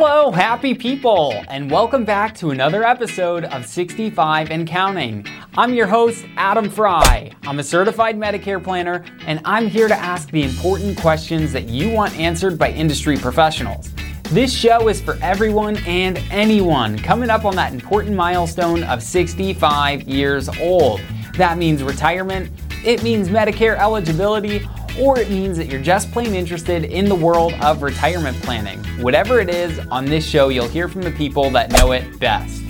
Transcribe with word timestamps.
Hello, 0.00 0.30
happy 0.30 0.74
people, 0.74 1.34
and 1.48 1.68
welcome 1.68 2.04
back 2.04 2.32
to 2.36 2.50
another 2.50 2.84
episode 2.84 3.42
of 3.46 3.66
65 3.66 4.52
and 4.52 4.64
Counting. 4.64 5.26
I'm 5.56 5.74
your 5.74 5.88
host, 5.88 6.24
Adam 6.36 6.70
Fry. 6.70 7.32
I'm 7.42 7.58
a 7.58 7.64
certified 7.64 8.16
Medicare 8.16 8.62
planner, 8.62 9.04
and 9.26 9.40
I'm 9.44 9.66
here 9.66 9.88
to 9.88 9.96
ask 9.96 10.30
the 10.30 10.44
important 10.44 11.00
questions 11.00 11.52
that 11.52 11.68
you 11.68 11.90
want 11.90 12.16
answered 12.16 12.56
by 12.56 12.70
industry 12.70 13.16
professionals. 13.16 13.90
This 14.30 14.56
show 14.56 14.86
is 14.86 15.00
for 15.00 15.18
everyone 15.20 15.78
and 15.78 16.18
anyone 16.30 16.96
coming 16.98 17.28
up 17.28 17.44
on 17.44 17.56
that 17.56 17.72
important 17.72 18.14
milestone 18.14 18.84
of 18.84 19.02
65 19.02 20.02
years 20.02 20.48
old. 20.60 21.00
That 21.34 21.58
means 21.58 21.82
retirement, 21.82 22.52
it 22.84 23.02
means 23.02 23.30
Medicare 23.30 23.76
eligibility, 23.76 24.60
or 25.00 25.18
it 25.18 25.30
means 25.30 25.56
that 25.56 25.66
you're 25.66 25.80
just 25.80 26.10
plain 26.12 26.34
interested 26.34 26.84
in 26.84 27.04
the 27.04 27.14
world 27.14 27.54
of 27.60 27.82
retirement 27.82 28.36
planning. 28.42 28.78
Whatever 29.02 29.40
it 29.40 29.48
is, 29.48 29.78
on 29.90 30.04
this 30.04 30.26
show, 30.26 30.48
you'll 30.48 30.68
hear 30.68 30.88
from 30.88 31.02
the 31.02 31.12
people 31.12 31.50
that 31.50 31.70
know 31.72 31.92
it 31.92 32.18
best. 32.18 32.62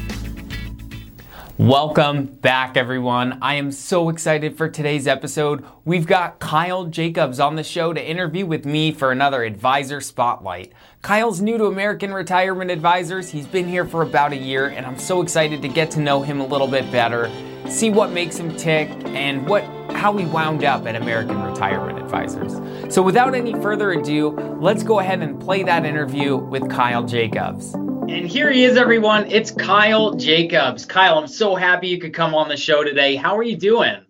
Welcome 1.56 2.26
back, 2.26 2.76
everyone. 2.76 3.38
I 3.42 3.54
am 3.54 3.72
so 3.72 4.10
excited 4.10 4.56
for 4.56 4.68
today's 4.68 5.08
episode. 5.08 5.64
We've 5.84 6.06
got 6.06 6.38
Kyle 6.38 6.84
Jacobs 6.84 7.40
on 7.40 7.56
the 7.56 7.64
show 7.64 7.92
to 7.92 8.00
interview 8.00 8.46
with 8.46 8.64
me 8.64 8.92
for 8.92 9.10
another 9.10 9.42
advisor 9.42 10.00
spotlight. 10.00 10.72
Kyle's 11.02 11.40
new 11.40 11.56
to 11.58 11.66
American 11.66 12.12
Retirement 12.12 12.72
Advisors. 12.72 13.30
He's 13.30 13.46
been 13.46 13.68
here 13.68 13.84
for 13.84 14.02
about 14.02 14.32
a 14.32 14.36
year, 14.36 14.66
and 14.66 14.84
I'm 14.84 14.98
so 14.98 15.22
excited 15.22 15.62
to 15.62 15.68
get 15.68 15.92
to 15.92 16.00
know 16.00 16.22
him 16.22 16.40
a 16.40 16.46
little 16.46 16.66
bit 16.66 16.90
better, 16.90 17.30
see 17.68 17.88
what 17.88 18.10
makes 18.10 18.36
him 18.36 18.56
tick, 18.56 18.88
and 19.06 19.46
what 19.46 19.62
how 19.94 20.16
he 20.16 20.26
wound 20.26 20.64
up 20.64 20.86
at 20.86 20.96
American 20.96 21.40
Retirement 21.40 21.98
Advisors. 21.98 22.92
So, 22.92 23.00
without 23.00 23.34
any 23.34 23.54
further 23.54 23.92
ado, 23.92 24.30
let's 24.60 24.82
go 24.82 24.98
ahead 24.98 25.22
and 25.22 25.40
play 25.40 25.62
that 25.62 25.84
interview 25.84 26.36
with 26.36 26.68
Kyle 26.68 27.04
Jacobs. 27.04 27.74
And 27.74 28.26
here 28.26 28.50
he 28.50 28.64
is, 28.64 28.76
everyone. 28.76 29.30
It's 29.30 29.52
Kyle 29.52 30.14
Jacobs. 30.14 30.84
Kyle, 30.84 31.18
I'm 31.18 31.28
so 31.28 31.54
happy 31.54 31.88
you 31.88 31.98
could 31.98 32.14
come 32.14 32.34
on 32.34 32.48
the 32.48 32.56
show 32.56 32.82
today. 32.82 33.14
How 33.14 33.36
are 33.36 33.42
you 33.44 33.56
doing? 33.56 34.04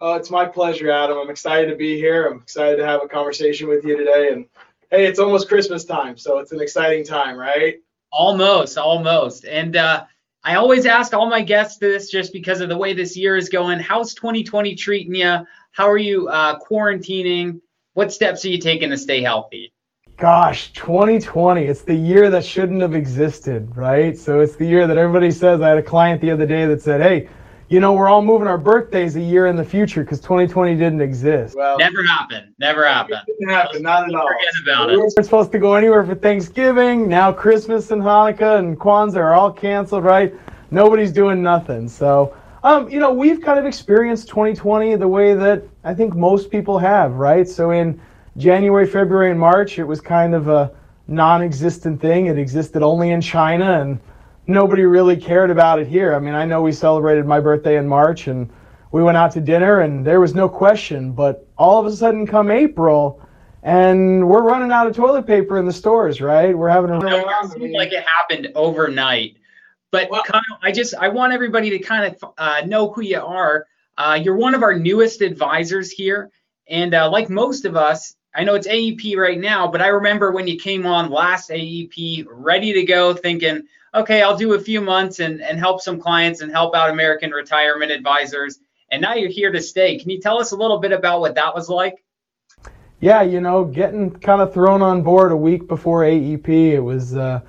Oh, 0.00 0.14
it's 0.14 0.30
my 0.30 0.44
pleasure, 0.44 0.90
Adam. 0.90 1.16
I'm 1.16 1.30
excited 1.30 1.70
to 1.70 1.76
be 1.76 1.96
here. 1.96 2.26
I'm 2.26 2.42
excited 2.42 2.76
to 2.76 2.84
have 2.84 3.00
a 3.02 3.08
conversation 3.08 3.68
with 3.68 3.84
you 3.84 3.96
today. 3.96 4.28
And 4.32 4.46
hey, 4.90 5.06
it's 5.06 5.18
almost 5.18 5.48
Christmas 5.48 5.84
time, 5.84 6.16
so 6.16 6.38
it's 6.38 6.52
an 6.52 6.60
exciting 6.60 7.04
time, 7.04 7.36
right? 7.36 7.76
Almost, 8.12 8.78
almost. 8.78 9.44
And 9.44 9.76
uh, 9.76 10.04
I 10.42 10.56
always 10.56 10.86
ask 10.86 11.14
all 11.14 11.28
my 11.28 11.42
guests 11.42 11.78
this 11.78 12.10
just 12.10 12.32
because 12.32 12.60
of 12.60 12.68
the 12.68 12.76
way 12.76 12.92
this 12.92 13.16
year 13.16 13.36
is 13.36 13.48
going. 13.48 13.80
How's 13.80 14.14
2020 14.14 14.74
treating 14.74 15.14
you? 15.14 15.38
How 15.72 15.90
are 15.90 15.98
you 15.98 16.28
uh, 16.28 16.58
quarantining? 16.60 17.60
What 17.94 18.12
steps 18.12 18.44
are 18.44 18.48
you 18.48 18.58
taking 18.58 18.90
to 18.90 18.98
stay 18.98 19.22
healthy? 19.22 19.72
Gosh, 20.16 20.72
2020, 20.74 21.64
it's 21.64 21.82
the 21.82 21.94
year 21.94 22.30
that 22.30 22.44
shouldn't 22.44 22.82
have 22.82 22.94
existed, 22.94 23.74
right? 23.76 24.16
So 24.16 24.40
it's 24.40 24.54
the 24.54 24.66
year 24.66 24.86
that 24.86 24.96
everybody 24.96 25.32
says. 25.32 25.60
I 25.60 25.70
had 25.70 25.78
a 25.78 25.82
client 25.82 26.20
the 26.20 26.30
other 26.30 26.46
day 26.46 26.66
that 26.66 26.80
said, 26.80 27.00
hey, 27.00 27.28
you 27.74 27.80
know, 27.80 27.92
we're 27.92 28.08
all 28.08 28.22
moving 28.22 28.46
our 28.46 28.56
birthdays 28.56 29.16
a 29.16 29.20
year 29.20 29.48
in 29.48 29.56
the 29.56 29.64
future 29.64 30.04
because 30.04 30.20
2020 30.20 30.76
didn't 30.76 31.00
exist. 31.00 31.56
Well, 31.56 31.76
never 31.76 32.06
happened. 32.06 32.54
Never 32.60 32.86
happened. 32.86 33.18
Didn't 33.26 33.48
happen. 33.48 33.82
Not 33.82 34.08
at 34.08 34.14
all. 34.14 34.28
Forget 34.28 34.54
about 34.62 34.90
it. 34.90 34.96
We 34.96 35.02
are 35.02 35.24
supposed 35.24 35.50
to 35.50 35.58
go 35.58 35.74
anywhere 35.74 36.06
for 36.06 36.14
Thanksgiving. 36.14 37.08
Now 37.08 37.32
Christmas 37.32 37.90
and 37.90 38.00
Hanukkah 38.00 38.60
and 38.60 38.78
Kwanzaa 38.78 39.16
are 39.16 39.34
all 39.34 39.50
canceled, 39.50 40.04
right? 40.04 40.32
Nobody's 40.70 41.10
doing 41.10 41.42
nothing. 41.42 41.88
So, 41.88 42.36
um, 42.62 42.88
you 42.88 43.00
know, 43.00 43.12
we've 43.12 43.40
kind 43.40 43.58
of 43.58 43.66
experienced 43.66 44.28
2020 44.28 44.94
the 44.94 45.08
way 45.08 45.34
that 45.34 45.64
I 45.82 45.94
think 45.94 46.14
most 46.14 46.52
people 46.52 46.78
have, 46.78 47.14
right? 47.14 47.48
So 47.48 47.72
in 47.72 48.00
January, 48.36 48.86
February, 48.86 49.32
and 49.32 49.40
March, 49.40 49.80
it 49.80 49.84
was 49.84 50.00
kind 50.00 50.36
of 50.36 50.46
a 50.46 50.70
non-existent 51.08 52.00
thing. 52.00 52.26
It 52.26 52.38
existed 52.38 52.84
only 52.84 53.10
in 53.10 53.20
China 53.20 53.80
and 53.80 53.98
nobody 54.46 54.84
really 54.84 55.16
cared 55.16 55.50
about 55.50 55.78
it 55.78 55.86
here. 55.86 56.14
I 56.14 56.18
mean, 56.18 56.34
I 56.34 56.44
know 56.44 56.62
we 56.62 56.72
celebrated 56.72 57.26
my 57.26 57.40
birthday 57.40 57.76
in 57.76 57.88
March 57.88 58.26
and 58.26 58.50
we 58.92 59.02
went 59.02 59.16
out 59.16 59.32
to 59.32 59.40
dinner 59.40 59.80
and 59.80 60.06
there 60.06 60.20
was 60.20 60.34
no 60.34 60.48
question, 60.48 61.12
but 61.12 61.48
all 61.56 61.78
of 61.78 61.86
a 61.86 61.96
sudden 61.96 62.26
come 62.26 62.50
April 62.50 63.20
and 63.64 64.28
we're 64.28 64.42
running 64.42 64.70
out 64.70 64.86
of 64.86 64.94
toilet 64.94 65.26
paper 65.26 65.58
in 65.58 65.64
the 65.64 65.72
stores, 65.72 66.20
right? 66.20 66.56
We're 66.56 66.68
having 66.68 66.90
a 66.90 66.98
no, 66.98 67.26
it 67.26 67.50
seems 67.52 67.74
like 67.74 67.92
it 67.92 68.04
happened 68.06 68.52
overnight. 68.54 69.38
But 69.90 70.10
well, 70.10 70.22
Kyle, 70.22 70.42
I 70.62 70.70
just 70.70 70.94
I 70.94 71.08
want 71.08 71.32
everybody 71.32 71.70
to 71.70 71.78
kind 71.78 72.14
of 72.14 72.34
uh, 72.36 72.62
know 72.66 72.90
who 72.90 73.02
you 73.02 73.20
are. 73.20 73.66
Uh, 73.96 74.20
you're 74.22 74.36
one 74.36 74.54
of 74.54 74.62
our 74.62 74.78
newest 74.78 75.22
advisors 75.22 75.90
here, 75.90 76.30
and 76.68 76.94
uh, 76.94 77.08
like 77.10 77.30
most 77.30 77.64
of 77.64 77.76
us, 77.76 78.16
I 78.34 78.44
know 78.44 78.54
it's 78.54 78.66
AEP 78.66 79.16
right 79.16 79.38
now, 79.38 79.66
but 79.68 79.80
I 79.80 79.86
remember 79.86 80.32
when 80.32 80.46
you 80.46 80.58
came 80.58 80.84
on 80.84 81.10
last 81.10 81.48
AEP, 81.48 82.26
ready 82.28 82.72
to 82.72 82.82
go, 82.82 83.14
thinking, 83.14 83.62
okay, 83.94 84.22
I'll 84.22 84.36
do 84.36 84.54
a 84.54 84.60
few 84.60 84.80
months 84.80 85.20
and, 85.20 85.40
and 85.40 85.58
help 85.58 85.80
some 85.80 86.00
clients 86.00 86.40
and 86.40 86.50
help 86.50 86.74
out 86.74 86.90
American 86.90 87.30
retirement 87.30 87.92
advisors. 87.92 88.58
And 88.90 89.00
now 89.00 89.14
you're 89.14 89.30
here 89.30 89.52
to 89.52 89.60
stay. 89.60 89.98
Can 89.98 90.10
you 90.10 90.20
tell 90.20 90.38
us 90.38 90.50
a 90.52 90.56
little 90.56 90.78
bit 90.78 90.92
about 90.92 91.20
what 91.20 91.34
that 91.36 91.54
was 91.54 91.68
like? 91.68 92.04
Yeah, 93.00 93.22
you 93.22 93.40
know, 93.40 93.64
getting 93.64 94.10
kind 94.10 94.40
of 94.40 94.52
thrown 94.52 94.82
on 94.82 95.02
board 95.02 95.32
a 95.32 95.36
week 95.36 95.68
before 95.68 96.02
AEP, 96.02 96.48
it 96.48 96.80
was, 96.80 97.14
uh, 97.14 97.40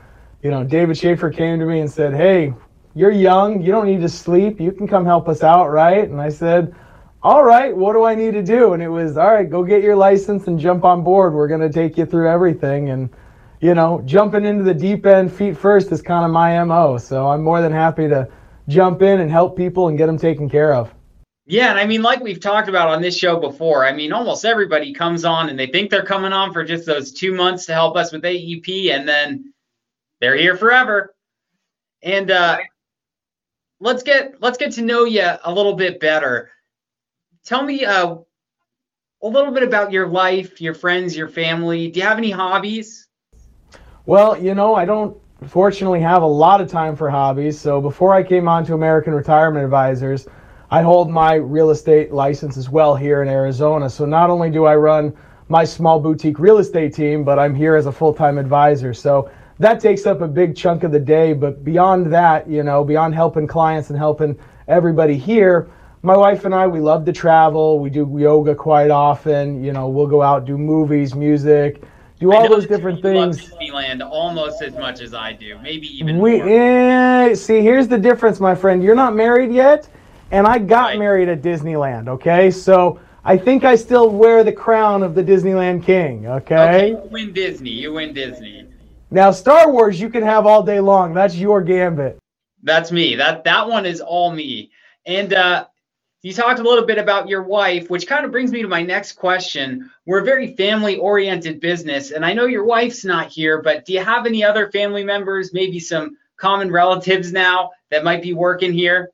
you 0.44 0.52
know, 0.52 0.64
David 0.64 0.98
Schaefer 0.98 1.30
came 1.30 1.60
to 1.60 1.66
me 1.66 1.80
and 1.80 1.90
said, 1.90 2.14
hey, 2.14 2.54
you're 2.94 3.12
young, 3.12 3.62
you 3.62 3.72
don't 3.72 3.86
need 3.86 4.02
to 4.02 4.10
sleep, 4.10 4.60
you 4.60 4.72
can 4.72 4.88
come 4.88 5.06
help 5.06 5.28
us 5.28 5.44
out, 5.44 5.70
right? 5.70 6.10
And 6.10 6.20
I 6.20 6.30
said, 6.30 6.76
all 7.24 7.44
right, 7.44 7.76
what 7.76 7.94
do 7.94 8.04
I 8.04 8.16
need 8.16 8.34
to 8.34 8.44
do? 8.44 8.74
And 8.74 8.84
it 8.84 8.88
was, 8.88 9.18
all 9.18 9.32
right, 9.32 9.50
go 9.50 9.64
get 9.64 9.82
your 9.82 9.96
license 9.96 10.48
and 10.48 10.60
jump 10.60 10.84
on 10.84 11.04
board. 11.04 11.34
We're 11.34 11.48
going 11.48 11.62
to 11.62 11.72
take 11.72 11.98
you 11.98 12.06
through 12.06 12.30
everything. 12.30 12.90
And 12.90 13.10
you 13.60 13.74
know, 13.74 14.02
jumping 14.06 14.46
into 14.46 14.64
the 14.64 14.74
deep 14.74 15.06
end 15.06 15.32
feet 15.32 15.58
first 15.58 15.92
is 15.92 16.02
kind 16.02 16.26
of 16.26 16.32
my 16.32 16.64
MO. 16.64 16.98
So 16.98 17.28
I'm 17.28 17.44
more 17.44 17.62
than 17.62 17.72
happy 17.72 18.08
to 18.08 18.28
jump 18.68 19.02
in 19.02 19.22
and 19.22 19.32
help 19.32 19.56
people 19.56 19.88
and 19.88 19.98
get 19.98 20.08
them 20.08 20.18
taken 20.18 20.50
care 20.50 20.74
of. 20.74 20.94
Yeah, 21.48 21.70
and 21.70 21.80
I 21.80 21.86
mean, 21.86 22.02
like 22.02 22.22
we've 22.22 22.40
talked 22.40 22.70
about 22.70 22.90
on 22.90 23.02
this 23.02 23.16
show 23.16 23.40
before, 23.40 23.86
I 23.86 23.94
mean, 23.94 24.12
almost 24.12 24.46
everybody 24.46 24.94
comes 24.94 25.26
on 25.26 25.50
and 25.50 25.60
they 25.60 25.68
think 25.68 25.92
they're 25.92 26.04
coming 26.04 26.34
on 26.34 26.52
for 26.52 26.64
just 26.64 26.88
those 26.88 27.12
two 27.12 27.36
months 27.36 27.68
to 27.68 27.74
help 27.74 27.96
us 27.96 28.12
with 28.12 28.24
AEP, 28.24 28.90
and 28.90 29.08
then 29.08 29.54
they're 30.20 30.36
here 30.36 30.58
forever. 30.58 31.14
And 32.02 32.32
uh, 32.32 32.58
let's 33.80 34.02
get 34.02 34.42
let's 34.42 34.58
get 34.58 34.72
to 34.74 34.82
know 34.82 35.06
you 35.06 35.24
a 35.44 35.54
little 35.54 35.74
bit 35.74 36.00
better. 36.00 36.50
Tell 37.44 37.64
me 37.64 37.86
uh, 37.86 38.16
a 39.22 39.28
little 39.28 39.52
bit 39.52 39.62
about 39.62 39.92
your 39.92 40.08
life, 40.08 40.60
your 40.60 40.74
friends, 40.74 41.16
your 41.16 41.30
family. 41.30 41.90
Do 41.92 42.00
you 42.00 42.06
have 42.08 42.18
any 42.18 42.32
hobbies? 42.32 43.08
Well, 44.08 44.38
you 44.38 44.54
know, 44.54 44.76
I 44.76 44.86
don't 44.86 45.18
fortunately 45.48 46.00
have 46.02 46.22
a 46.22 46.28
lot 46.28 46.62
of 46.62 46.70
time 46.70 46.96
for 46.96 47.10
hobbies. 47.10 47.60
So 47.60 47.82
before 47.82 48.14
I 48.14 48.22
came 48.22 48.48
on 48.48 48.64
to 48.66 48.76
American 48.76 49.16
Retirement 49.16 49.66
Advisors, 49.66 50.28
I 50.70 50.84
hold 50.84 51.10
my 51.10 51.34
real 51.34 51.72
estate 51.72 52.12
license 52.12 52.56
as 52.56 52.70
well 52.70 52.96
here 52.96 53.24
in 53.24 53.28
Arizona. 53.28 53.90
So 53.90 54.06
not 54.06 54.30
only 54.30 54.52
do 54.52 54.66
I 54.66 54.76
run 54.76 55.12
my 55.50 55.64
small 55.64 56.00
boutique 56.00 56.38
real 56.38 56.60
estate 56.60 56.94
team, 56.94 57.24
but 57.24 57.40
I'm 57.40 57.56
here 57.56 57.76
as 57.76 57.88
a 57.88 57.92
full 57.92 58.14
time 58.14 58.38
advisor. 58.38 58.94
So 58.94 59.32
that 59.58 59.80
takes 59.80 60.06
up 60.06 60.22
a 60.22 60.28
big 60.28 60.56
chunk 60.56 60.84
of 60.84 60.92
the 60.92 61.00
day. 61.00 61.34
But 61.34 61.64
beyond 61.64 62.14
that, 62.14 62.48
you 62.48 62.62
know, 62.62 62.84
beyond 62.84 63.16
helping 63.16 63.48
clients 63.48 63.90
and 63.90 63.98
helping 63.98 64.38
everybody 64.68 65.18
here, 65.18 65.68
my 66.04 66.16
wife 66.16 66.46
and 66.46 66.54
I, 66.54 66.68
we 66.68 66.80
love 66.80 67.06
to 67.06 67.12
travel. 67.12 67.80
We 67.80 67.90
do 67.90 68.08
yoga 68.20 68.54
quite 68.54 68.92
often. 68.92 69.64
You 69.64 69.72
know, 69.72 69.90
we'll 69.90 70.06
go 70.06 70.22
out, 70.22 70.46
do 70.46 70.60
movies, 70.60 71.16
music 71.16 71.82
do 72.20 72.34
all 72.34 72.48
those 72.48 72.68
different 72.68 73.02
things. 73.02 73.50
Disneyland 73.50 74.02
almost 74.02 74.62
as 74.62 74.74
much 74.74 75.02
as 75.02 75.14
I 75.14 75.34
do, 75.34 75.58
maybe 75.60 75.88
even 75.98 76.20
we, 76.20 76.38
more. 76.38 76.50
Eh, 76.50 77.36
see, 77.36 77.62
here's 77.62 77.88
the 77.88 77.98
difference, 77.98 78.40
my 78.40 78.56
friend. 78.56 78.82
You're 78.82 78.96
not 78.96 79.16
married 79.16 79.52
yet, 79.52 79.90
and 80.32 80.48
I 80.48 80.60
got 80.60 80.92
right. 80.92 81.00
married 81.00 81.30
at 81.30 81.42
Disneyland. 81.42 82.08
Okay, 82.08 82.50
so 82.52 83.00
I 83.26 83.38
think 83.38 83.64
I 83.64 83.76
still 83.76 84.10
wear 84.10 84.44
the 84.44 84.54
crown 84.54 85.04
of 85.04 85.16
the 85.16 85.24
Disneyland 85.24 85.84
king. 85.84 86.28
Okay. 86.28 86.56
Okay, 86.56 86.90
you 86.90 87.10
win 87.10 87.34
Disney. 87.34 87.72
You 87.72 87.94
win 87.94 88.14
Disney. 88.14 88.68
Now, 89.12 89.32
Star 89.32 89.72
Wars, 89.72 90.00
you 90.00 90.10
can 90.10 90.24
have 90.24 90.46
all 90.46 90.64
day 90.64 90.80
long. 90.80 91.14
That's 91.14 91.36
your 91.36 91.62
gambit. 91.62 92.18
That's 92.64 92.92
me. 92.92 93.16
That 93.16 93.44
that 93.44 93.68
one 93.68 93.86
is 93.86 94.02
all 94.02 94.32
me. 94.32 94.72
And 95.06 95.34
uh, 95.34 95.66
you 96.26 96.34
talked 96.34 96.58
a 96.58 96.64
little 96.64 96.88
bit 96.88 96.98
about 96.98 97.30
your 97.30 97.44
wife, 97.44 97.92
which 97.92 98.08
kind 98.08 98.26
of 98.26 98.32
brings 98.32 98.52
me 98.52 98.64
to 98.64 98.68
my 98.68 98.82
next 98.82 99.12
question. 99.12 99.92
We're 100.08 100.22
a 100.22 100.26
very 100.26 100.56
family 100.56 100.98
oriented 100.98 101.60
business, 101.60 102.10
and 102.10 102.26
I 102.26 102.34
know 102.34 102.48
your 102.48 102.66
wife's 102.66 103.06
not 103.06 103.28
here, 103.28 103.62
but 103.62 103.86
do 103.86 103.94
you 103.94 104.04
have 104.04 104.26
any 104.26 104.44
other 104.44 104.72
family 104.72 105.04
members, 105.04 105.54
maybe 105.54 105.80
some 105.80 106.18
common 106.38 106.72
relatives 106.72 107.32
now 107.32 107.70
that 107.92 108.04
might 108.04 108.24
be 108.24 108.34
working 108.34 108.74
here? 108.74 109.12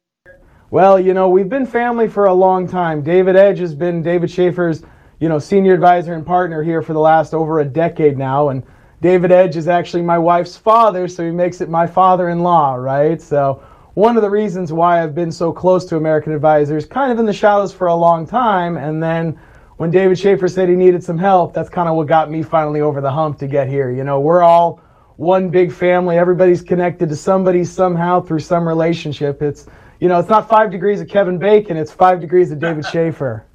Well, 0.70 1.02
you 1.02 1.14
know, 1.14 1.28
we've 1.28 1.50
been 1.50 1.66
family 1.66 2.08
for 2.08 2.28
a 2.28 2.34
long 2.34 2.66
time. 2.66 3.02
David 3.02 3.36
Edge 3.36 3.60
has 3.60 3.76
been 3.76 4.02
David 4.02 4.32
Schaefer's, 4.32 4.84
you 5.20 5.28
know, 5.28 5.38
senior 5.38 5.74
advisor 5.74 6.14
and 6.14 6.26
partner 6.26 6.64
here 6.64 6.82
for 6.82 6.94
the 6.94 7.00
last 7.00 7.34
over 7.34 7.60
a 7.60 7.66
decade 7.66 8.18
now. 8.18 8.48
And 8.48 8.64
David 9.02 9.34
Edge 9.34 9.58
is 9.58 9.68
actually 9.68 10.04
my 10.04 10.18
wife's 10.18 10.56
father, 10.56 11.10
so 11.10 11.26
he 11.26 11.32
makes 11.32 11.60
it 11.60 11.68
my 11.68 11.88
father 11.88 12.30
in 12.30 12.40
law, 12.40 12.76
right? 12.76 13.22
So 13.22 13.62
one 13.94 14.16
of 14.16 14.24
the 14.24 14.30
reasons 14.30 14.72
why 14.72 15.04
I've 15.04 15.14
been 15.14 15.32
so 15.32 15.52
close 15.52 15.86
to 15.86 15.98
American 15.98 16.34
Advisors, 16.34 16.86
kind 16.86 17.12
of 17.12 17.20
in 17.20 17.26
the 17.26 17.34
shadows 17.34 17.74
for 17.74 17.88
a 17.88 17.96
long 17.96 18.26
time, 18.26 18.78
and 18.78 19.02
then 19.04 19.38
when 19.78 19.92
David 19.92 20.18
Schaefer 20.18 20.48
said 20.48 20.70
he 20.70 20.76
needed 20.76 21.04
some 21.04 21.18
help, 21.18 21.54
that's 21.54 21.70
kind 21.70 21.90
of 21.90 21.96
what 21.96 22.08
got 22.08 22.30
me 22.30 22.44
finally 22.44 22.82
over 22.82 23.02
the 23.02 23.12
hump 23.12 23.40
to 23.40 23.48
get 23.48 23.68
here. 23.68 23.92
You 23.92 24.04
know, 24.04 24.20
we're 24.20 24.44
all 24.44 24.80
one 25.18 25.50
big 25.50 25.74
family. 25.74 26.18
Everybody's 26.18 26.62
connected 26.62 27.10
to 27.10 27.16
somebody 27.16 27.64
somehow 27.64 28.22
through 28.22 28.40
some 28.40 28.68
relationship. 28.68 29.42
It's 29.42 29.66
you 30.00 30.08
know, 30.08 30.20
it's 30.20 30.30
not 30.30 30.50
five 30.50 30.72
degrees 30.72 31.00
of 31.00 31.08
Kevin 31.08 31.38
Bacon, 31.38 31.78
it's 31.78 31.92
five 31.92 32.20
degrees 32.20 32.52
of 32.52 32.60
David 32.60 32.86
Schaefer. 32.92 33.46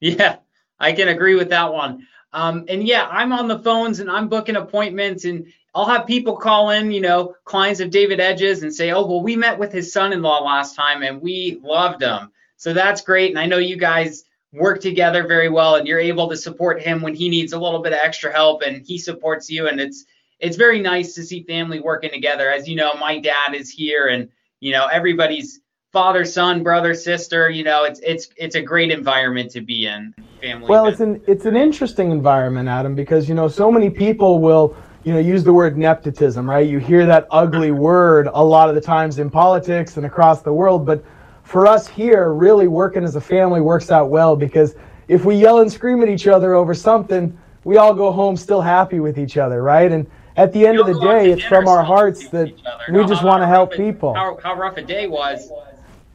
Yeah, 0.00 0.36
I 0.78 0.92
can 0.92 1.08
agree 1.08 1.34
with 1.34 1.48
that 1.48 1.72
one. 1.72 2.06
Um, 2.32 2.66
and 2.68 2.86
yeah, 2.86 3.08
I'm 3.10 3.32
on 3.32 3.48
the 3.48 3.58
phones 3.58 4.00
and 4.00 4.10
I'm 4.10 4.28
booking 4.28 4.56
appointments 4.56 5.24
and 5.24 5.46
I'll 5.74 5.86
have 5.86 6.06
people 6.06 6.36
call 6.36 6.70
in, 6.70 6.90
you 6.90 7.00
know, 7.00 7.34
clients 7.44 7.80
of 7.80 7.90
David 7.90 8.20
Edges 8.20 8.62
and 8.62 8.74
say, 8.74 8.90
oh, 8.90 9.06
well, 9.06 9.22
we 9.22 9.36
met 9.36 9.58
with 9.58 9.72
his 9.72 9.92
son 9.92 10.12
in 10.12 10.22
law 10.22 10.42
last 10.42 10.74
time 10.74 11.02
and 11.02 11.20
we 11.20 11.60
loved 11.62 12.02
him. 12.02 12.32
So 12.56 12.72
that's 12.72 13.02
great. 13.02 13.30
And 13.30 13.38
I 13.38 13.46
know 13.46 13.58
you 13.58 13.76
guys 13.76 14.24
work 14.52 14.80
together 14.80 15.26
very 15.26 15.48
well 15.48 15.76
and 15.76 15.86
you're 15.86 16.00
able 16.00 16.28
to 16.30 16.36
support 16.36 16.80
him 16.80 17.02
when 17.02 17.14
he 17.14 17.28
needs 17.28 17.52
a 17.52 17.60
little 17.60 17.80
bit 17.80 17.92
of 17.92 17.98
extra 18.02 18.32
help 18.32 18.62
and 18.62 18.84
he 18.84 18.98
supports 18.98 19.50
you. 19.50 19.68
And 19.68 19.78
it's, 19.78 20.04
it's 20.40 20.56
very 20.56 20.80
nice 20.80 21.14
to 21.14 21.22
see 21.22 21.42
family 21.42 21.80
working 21.80 22.10
together. 22.10 22.50
As 22.50 22.66
you 22.66 22.74
know, 22.74 22.94
my 22.94 23.18
dad 23.18 23.54
is 23.54 23.70
here 23.70 24.08
and, 24.08 24.30
you 24.60 24.72
know, 24.72 24.86
everybody's 24.86 25.60
father, 25.92 26.24
son, 26.24 26.62
brother, 26.62 26.94
sister, 26.94 27.50
you 27.50 27.64
know, 27.64 27.84
it's, 27.84 28.00
it's, 28.00 28.28
it's 28.36 28.54
a 28.54 28.62
great 28.62 28.90
environment 28.90 29.50
to 29.50 29.60
be 29.60 29.86
in 29.86 30.14
family. 30.40 30.68
Well, 30.68 30.86
it's 30.86 31.00
an, 31.00 31.22
it's 31.26 31.44
an 31.44 31.56
interesting 31.56 32.10
environment, 32.10 32.68
Adam, 32.68 32.94
because, 32.94 33.28
you 33.28 33.34
know, 33.34 33.48
so 33.48 33.70
many 33.70 33.90
people 33.90 34.40
will, 34.40 34.76
you 35.08 35.14
know, 35.14 35.20
use 35.20 35.42
the 35.42 35.54
word 35.54 35.78
nepotism, 35.78 36.50
right? 36.50 36.68
You 36.68 36.78
hear 36.78 37.06
that 37.06 37.26
ugly 37.30 37.70
word 37.70 38.28
a 38.30 38.44
lot 38.44 38.68
of 38.68 38.74
the 38.74 38.80
times 38.82 39.18
in 39.18 39.30
politics 39.30 39.96
and 39.96 40.04
across 40.04 40.42
the 40.42 40.52
world, 40.52 40.84
but 40.84 41.02
for 41.44 41.66
us 41.66 41.88
here, 41.88 42.34
really 42.34 42.68
working 42.68 43.02
as 43.04 43.16
a 43.16 43.20
family 43.22 43.62
works 43.62 43.90
out 43.90 44.10
well 44.10 44.36
because 44.36 44.74
if 45.08 45.24
we 45.24 45.34
yell 45.36 45.60
and 45.60 45.72
scream 45.72 46.02
at 46.02 46.10
each 46.10 46.26
other 46.26 46.52
over 46.52 46.74
something, 46.74 47.38
we 47.64 47.78
all 47.78 47.94
go 47.94 48.12
home 48.12 48.36
still 48.36 48.60
happy 48.60 49.00
with 49.00 49.18
each 49.18 49.38
other, 49.38 49.62
right? 49.62 49.90
And 49.90 50.06
at 50.36 50.52
the 50.52 50.66
end 50.66 50.78
of 50.78 50.86
the 50.86 51.00
day, 51.00 51.30
it's 51.30 51.42
from 51.42 51.68
our 51.68 51.82
hearts 51.82 52.28
that 52.28 52.52
we 52.92 53.02
just 53.06 53.24
want 53.24 53.42
to 53.42 53.46
help 53.46 53.72
people. 53.72 54.12
How, 54.12 54.36
how 54.42 54.56
rough 54.56 54.76
a 54.76 54.82
day 54.82 55.06
was 55.06 55.50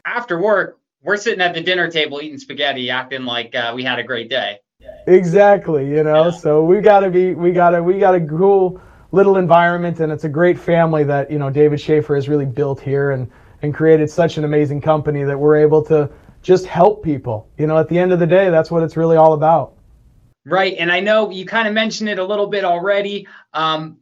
after 0.04 0.40
work, 0.40 0.78
we're 1.02 1.16
sitting 1.16 1.40
at 1.40 1.52
the 1.52 1.60
dinner 1.60 1.90
table 1.90 2.22
eating 2.22 2.38
spaghetti, 2.38 2.90
acting 2.90 3.24
like 3.24 3.56
uh, 3.56 3.72
we 3.74 3.82
had 3.82 3.98
a 3.98 4.04
great 4.04 4.30
day. 4.30 4.60
Exactly, 5.06 5.88
you 5.88 6.02
know. 6.02 6.26
Yeah. 6.26 6.30
So 6.30 6.64
we 6.64 6.80
gotta 6.80 7.10
be, 7.10 7.34
we 7.34 7.52
gotta, 7.52 7.82
we 7.82 7.98
got 7.98 8.14
a 8.14 8.20
cool 8.20 8.80
little 9.12 9.36
environment, 9.36 10.00
and 10.00 10.10
it's 10.10 10.24
a 10.24 10.28
great 10.28 10.58
family 10.58 11.04
that 11.04 11.30
you 11.30 11.38
know 11.38 11.50
David 11.50 11.80
Schaefer 11.80 12.14
has 12.14 12.28
really 12.28 12.46
built 12.46 12.80
here 12.80 13.10
and 13.10 13.30
and 13.62 13.74
created 13.74 14.10
such 14.10 14.38
an 14.38 14.44
amazing 14.44 14.80
company 14.80 15.24
that 15.24 15.38
we're 15.38 15.56
able 15.56 15.82
to 15.84 16.10
just 16.42 16.66
help 16.66 17.02
people. 17.02 17.48
You 17.58 17.66
know, 17.66 17.78
at 17.78 17.88
the 17.88 17.98
end 17.98 18.12
of 18.12 18.18
the 18.18 18.26
day, 18.26 18.50
that's 18.50 18.70
what 18.70 18.82
it's 18.82 18.96
really 18.96 19.16
all 19.16 19.34
about. 19.34 19.74
Right, 20.46 20.74
and 20.78 20.92
I 20.92 21.00
know 21.00 21.30
you 21.30 21.46
kind 21.46 21.68
of 21.68 21.74
mentioned 21.74 22.08
it 22.08 22.18
a 22.18 22.24
little 22.24 22.46
bit 22.46 22.64
already. 22.64 23.26
Um, 23.52 23.98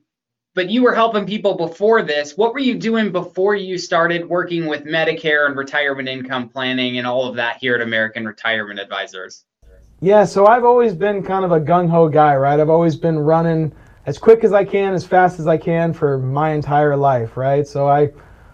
but 0.55 0.69
you 0.69 0.83
were 0.83 0.95
helping 0.95 1.25
people 1.25 1.57
before 1.57 2.03
this. 2.03 2.37
What 2.37 2.53
were 2.53 2.59
you 2.59 2.75
doing 2.75 3.11
before 3.11 3.55
you 3.55 3.79
started 3.79 4.29
working 4.29 4.67
with 4.67 4.85
Medicare 4.85 5.47
and 5.47 5.57
retirement 5.57 6.11
income 6.11 6.51
planning 6.51 6.99
and 6.99 7.07
all 7.07 7.27
of 7.27 7.37
that 7.37 7.57
here 7.57 7.75
at 7.75 7.81
American 7.81 8.27
Retirement 8.27 8.79
Advisors? 8.79 9.47
Yeah, 10.05 10.25
so 10.25 10.47
I've 10.49 10.65
always 10.65 10.95
been 10.95 11.23
kind 11.23 11.45
of 11.45 11.53
a 11.53 11.61
gung 11.61 11.89
ho 11.89 12.09
guy, 12.09 12.35
right? 12.35 12.59
I've 12.59 12.69
always 12.69 12.97
been 12.97 13.21
running 13.21 13.71
as 14.05 14.19
quick 14.19 14.43
as 14.43 14.53
I 14.53 14.65
can, 14.65 14.95
as 14.95 15.07
fast 15.07 15.39
as 15.39 15.47
I 15.47 15.57
can 15.57 15.93
for 15.93 16.19
my 16.19 16.51
entire 16.51 16.97
life, 16.97 17.37
right? 17.37 17.65
So 17.65 17.87
I 17.87 18.11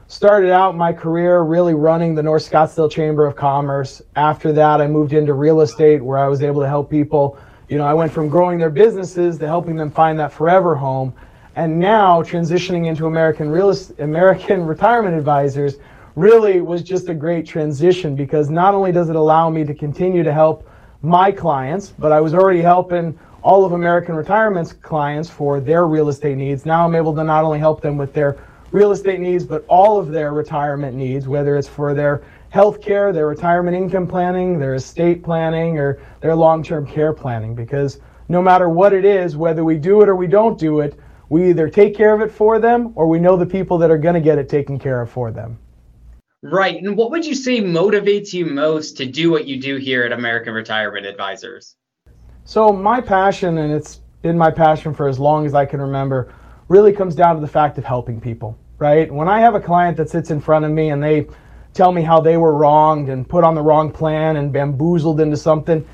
started 0.08 0.50
out 0.50 0.76
my 0.76 0.92
career 0.92 1.40
really 1.40 1.72
running 1.72 2.14
the 2.14 2.22
North 2.22 2.50
Scottsdale 2.50 2.90
Chamber 2.90 3.24
of 3.24 3.34
Commerce. 3.34 4.02
After 4.14 4.52
that, 4.52 4.82
I 4.82 4.88
moved 4.88 5.14
into 5.14 5.32
real 5.32 5.62
estate 5.62 6.04
where 6.04 6.18
I 6.18 6.28
was 6.28 6.42
able 6.42 6.60
to 6.60 6.68
help 6.68 6.90
people. 6.90 7.38
You 7.70 7.78
know, 7.78 7.86
I 7.86 7.94
went 7.94 8.12
from 8.12 8.28
growing 8.28 8.58
their 8.58 8.68
businesses 8.68 9.38
to 9.38 9.46
helping 9.46 9.76
them 9.76 9.90
find 9.90 10.18
that 10.20 10.34
forever 10.34 10.74
home. 10.74 11.14
And 11.56 11.80
now 11.80 12.20
transitioning 12.20 12.88
into 12.88 13.06
American 13.06 13.48
real 13.48 13.74
American 14.00 14.66
retirement 14.66 15.16
advisors 15.16 15.76
really 16.14 16.60
was 16.60 16.82
just 16.82 17.08
a 17.08 17.14
great 17.14 17.46
transition 17.46 18.14
because 18.14 18.50
not 18.50 18.74
only 18.74 18.92
does 18.92 19.08
it 19.08 19.16
allow 19.16 19.48
me 19.48 19.64
to 19.64 19.72
continue 19.72 20.22
to 20.22 20.32
help 20.34 20.67
my 21.02 21.30
clients, 21.30 21.92
but 21.98 22.12
I 22.12 22.20
was 22.20 22.34
already 22.34 22.60
helping 22.60 23.18
all 23.42 23.64
of 23.64 23.72
American 23.72 24.16
Retirement's 24.16 24.72
clients 24.72 25.30
for 25.30 25.60
their 25.60 25.86
real 25.86 26.08
estate 26.08 26.36
needs. 26.36 26.66
Now 26.66 26.84
I'm 26.84 26.94
able 26.94 27.14
to 27.14 27.24
not 27.24 27.44
only 27.44 27.58
help 27.58 27.80
them 27.80 27.96
with 27.96 28.12
their 28.12 28.36
real 28.72 28.90
estate 28.90 29.20
needs, 29.20 29.44
but 29.44 29.64
all 29.68 29.98
of 29.98 30.08
their 30.08 30.32
retirement 30.32 30.96
needs, 30.96 31.28
whether 31.28 31.56
it's 31.56 31.68
for 31.68 31.94
their 31.94 32.24
health 32.50 32.80
care, 32.80 33.12
their 33.12 33.26
retirement 33.26 33.76
income 33.76 34.06
planning, 34.06 34.58
their 34.58 34.74
estate 34.74 35.22
planning, 35.22 35.78
or 35.78 36.00
their 36.20 36.34
long 36.34 36.62
term 36.62 36.86
care 36.86 37.12
planning. 37.12 37.54
Because 37.54 38.00
no 38.28 38.42
matter 38.42 38.68
what 38.68 38.92
it 38.92 39.04
is, 39.04 39.36
whether 39.36 39.64
we 39.64 39.76
do 39.78 40.02
it 40.02 40.08
or 40.08 40.16
we 40.16 40.26
don't 40.26 40.58
do 40.58 40.80
it, 40.80 40.98
we 41.28 41.50
either 41.50 41.68
take 41.68 41.94
care 41.94 42.14
of 42.14 42.20
it 42.20 42.32
for 42.32 42.58
them 42.58 42.92
or 42.94 43.06
we 43.06 43.18
know 43.18 43.36
the 43.36 43.46
people 43.46 43.78
that 43.78 43.90
are 43.90 43.98
going 43.98 44.14
to 44.14 44.20
get 44.20 44.38
it 44.38 44.48
taken 44.48 44.78
care 44.78 45.00
of 45.00 45.10
for 45.10 45.30
them. 45.30 45.58
Right. 46.42 46.80
And 46.80 46.96
what 46.96 47.10
would 47.10 47.26
you 47.26 47.34
say 47.34 47.60
motivates 47.60 48.32
you 48.32 48.46
most 48.46 48.96
to 48.98 49.06
do 49.06 49.30
what 49.30 49.46
you 49.46 49.60
do 49.60 49.76
here 49.76 50.04
at 50.04 50.12
American 50.12 50.54
Retirement 50.54 51.04
Advisors? 51.04 51.74
So, 52.44 52.72
my 52.72 53.00
passion, 53.00 53.58
and 53.58 53.72
it's 53.72 54.00
been 54.22 54.38
my 54.38 54.50
passion 54.50 54.94
for 54.94 55.08
as 55.08 55.18
long 55.18 55.46
as 55.46 55.54
I 55.54 55.66
can 55.66 55.80
remember, 55.80 56.32
really 56.68 56.92
comes 56.92 57.16
down 57.16 57.34
to 57.34 57.40
the 57.40 57.48
fact 57.48 57.76
of 57.76 57.84
helping 57.84 58.20
people, 58.20 58.56
right? 58.78 59.12
When 59.12 59.28
I 59.28 59.40
have 59.40 59.56
a 59.56 59.60
client 59.60 59.96
that 59.96 60.10
sits 60.10 60.30
in 60.30 60.40
front 60.40 60.64
of 60.64 60.70
me 60.70 60.90
and 60.90 61.02
they 61.02 61.26
tell 61.74 61.90
me 61.90 62.02
how 62.02 62.20
they 62.20 62.36
were 62.36 62.54
wronged 62.54 63.08
and 63.08 63.28
put 63.28 63.42
on 63.42 63.54
the 63.54 63.62
wrong 63.62 63.90
plan 63.90 64.36
and 64.36 64.52
bamboozled 64.52 65.20
into 65.20 65.36
something, 65.36 65.84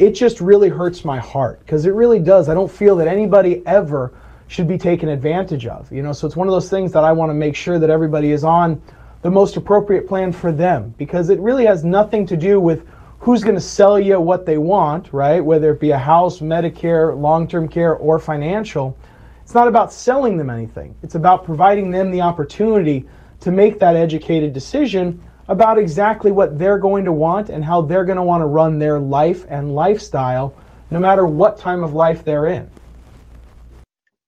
it 0.00 0.10
just 0.10 0.40
really 0.40 0.68
hurts 0.68 1.04
my 1.04 1.18
heart 1.18 1.60
because 1.60 1.86
it 1.86 1.94
really 1.94 2.18
does. 2.18 2.48
I 2.48 2.54
don't 2.54 2.70
feel 2.70 2.96
that 2.96 3.06
anybody 3.06 3.64
ever 3.66 4.12
should 4.48 4.66
be 4.66 4.76
taken 4.76 5.08
advantage 5.08 5.66
of, 5.66 5.90
you 5.92 6.02
know? 6.02 6.12
So, 6.12 6.26
it's 6.26 6.36
one 6.36 6.48
of 6.48 6.52
those 6.52 6.68
things 6.68 6.90
that 6.92 7.04
I 7.04 7.12
want 7.12 7.30
to 7.30 7.34
make 7.34 7.54
sure 7.54 7.78
that 7.78 7.88
everybody 7.88 8.32
is 8.32 8.42
on 8.42 8.82
the 9.22 9.30
most 9.30 9.56
appropriate 9.56 10.06
plan 10.06 10.32
for 10.32 10.52
them 10.52 10.94
because 10.98 11.30
it 11.30 11.40
really 11.40 11.64
has 11.64 11.84
nothing 11.84 12.26
to 12.26 12.36
do 12.36 12.60
with 12.60 12.86
who's 13.20 13.44
going 13.44 13.54
to 13.54 13.60
sell 13.60 13.98
you 13.98 14.20
what 14.20 14.44
they 14.44 14.58
want, 14.58 15.12
right? 15.12 15.40
Whether 15.40 15.70
it 15.70 15.80
be 15.80 15.92
a 15.92 15.98
house, 15.98 16.40
Medicare, 16.40 17.18
long 17.18 17.46
term 17.46 17.68
care, 17.68 17.94
or 17.94 18.18
financial. 18.18 18.98
It's 19.42 19.54
not 19.54 19.68
about 19.68 19.92
selling 19.92 20.36
them 20.36 20.50
anything, 20.50 20.94
it's 21.02 21.14
about 21.14 21.44
providing 21.44 21.90
them 21.90 22.10
the 22.10 22.20
opportunity 22.20 23.06
to 23.40 23.50
make 23.50 23.78
that 23.80 23.96
educated 23.96 24.52
decision 24.52 25.22
about 25.48 25.78
exactly 25.78 26.30
what 26.30 26.58
they're 26.58 26.78
going 26.78 27.04
to 27.04 27.12
want 27.12 27.48
and 27.48 27.64
how 27.64 27.80
they're 27.82 28.04
going 28.04 28.16
to 28.16 28.22
want 28.22 28.40
to 28.40 28.46
run 28.46 28.78
their 28.78 28.98
life 28.98 29.44
and 29.48 29.74
lifestyle 29.74 30.54
no 30.90 31.00
matter 31.00 31.26
what 31.26 31.58
time 31.58 31.82
of 31.82 31.94
life 31.94 32.24
they're 32.24 32.46
in. 32.46 32.70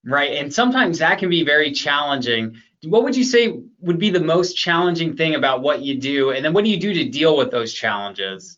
Right. 0.05 0.33
And 0.33 0.53
sometimes 0.53 0.99
that 0.99 1.17
can 1.17 1.29
be 1.29 1.43
very 1.43 1.71
challenging 1.71 2.57
what 2.85 3.03
would 3.03 3.15
you 3.15 3.23
say 3.23 3.59
would 3.81 3.99
be 3.99 4.09
the 4.09 4.19
most 4.19 4.53
challenging 4.53 5.15
thing 5.15 5.35
about 5.35 5.61
what 5.61 5.81
you 5.81 5.99
do? 5.99 6.31
And 6.31 6.43
then 6.43 6.53
what 6.53 6.63
do 6.63 6.69
you 6.69 6.79
do 6.79 6.93
to 6.93 7.05
deal 7.09 7.37
with 7.37 7.51
those 7.51 7.73
challenges? 7.73 8.57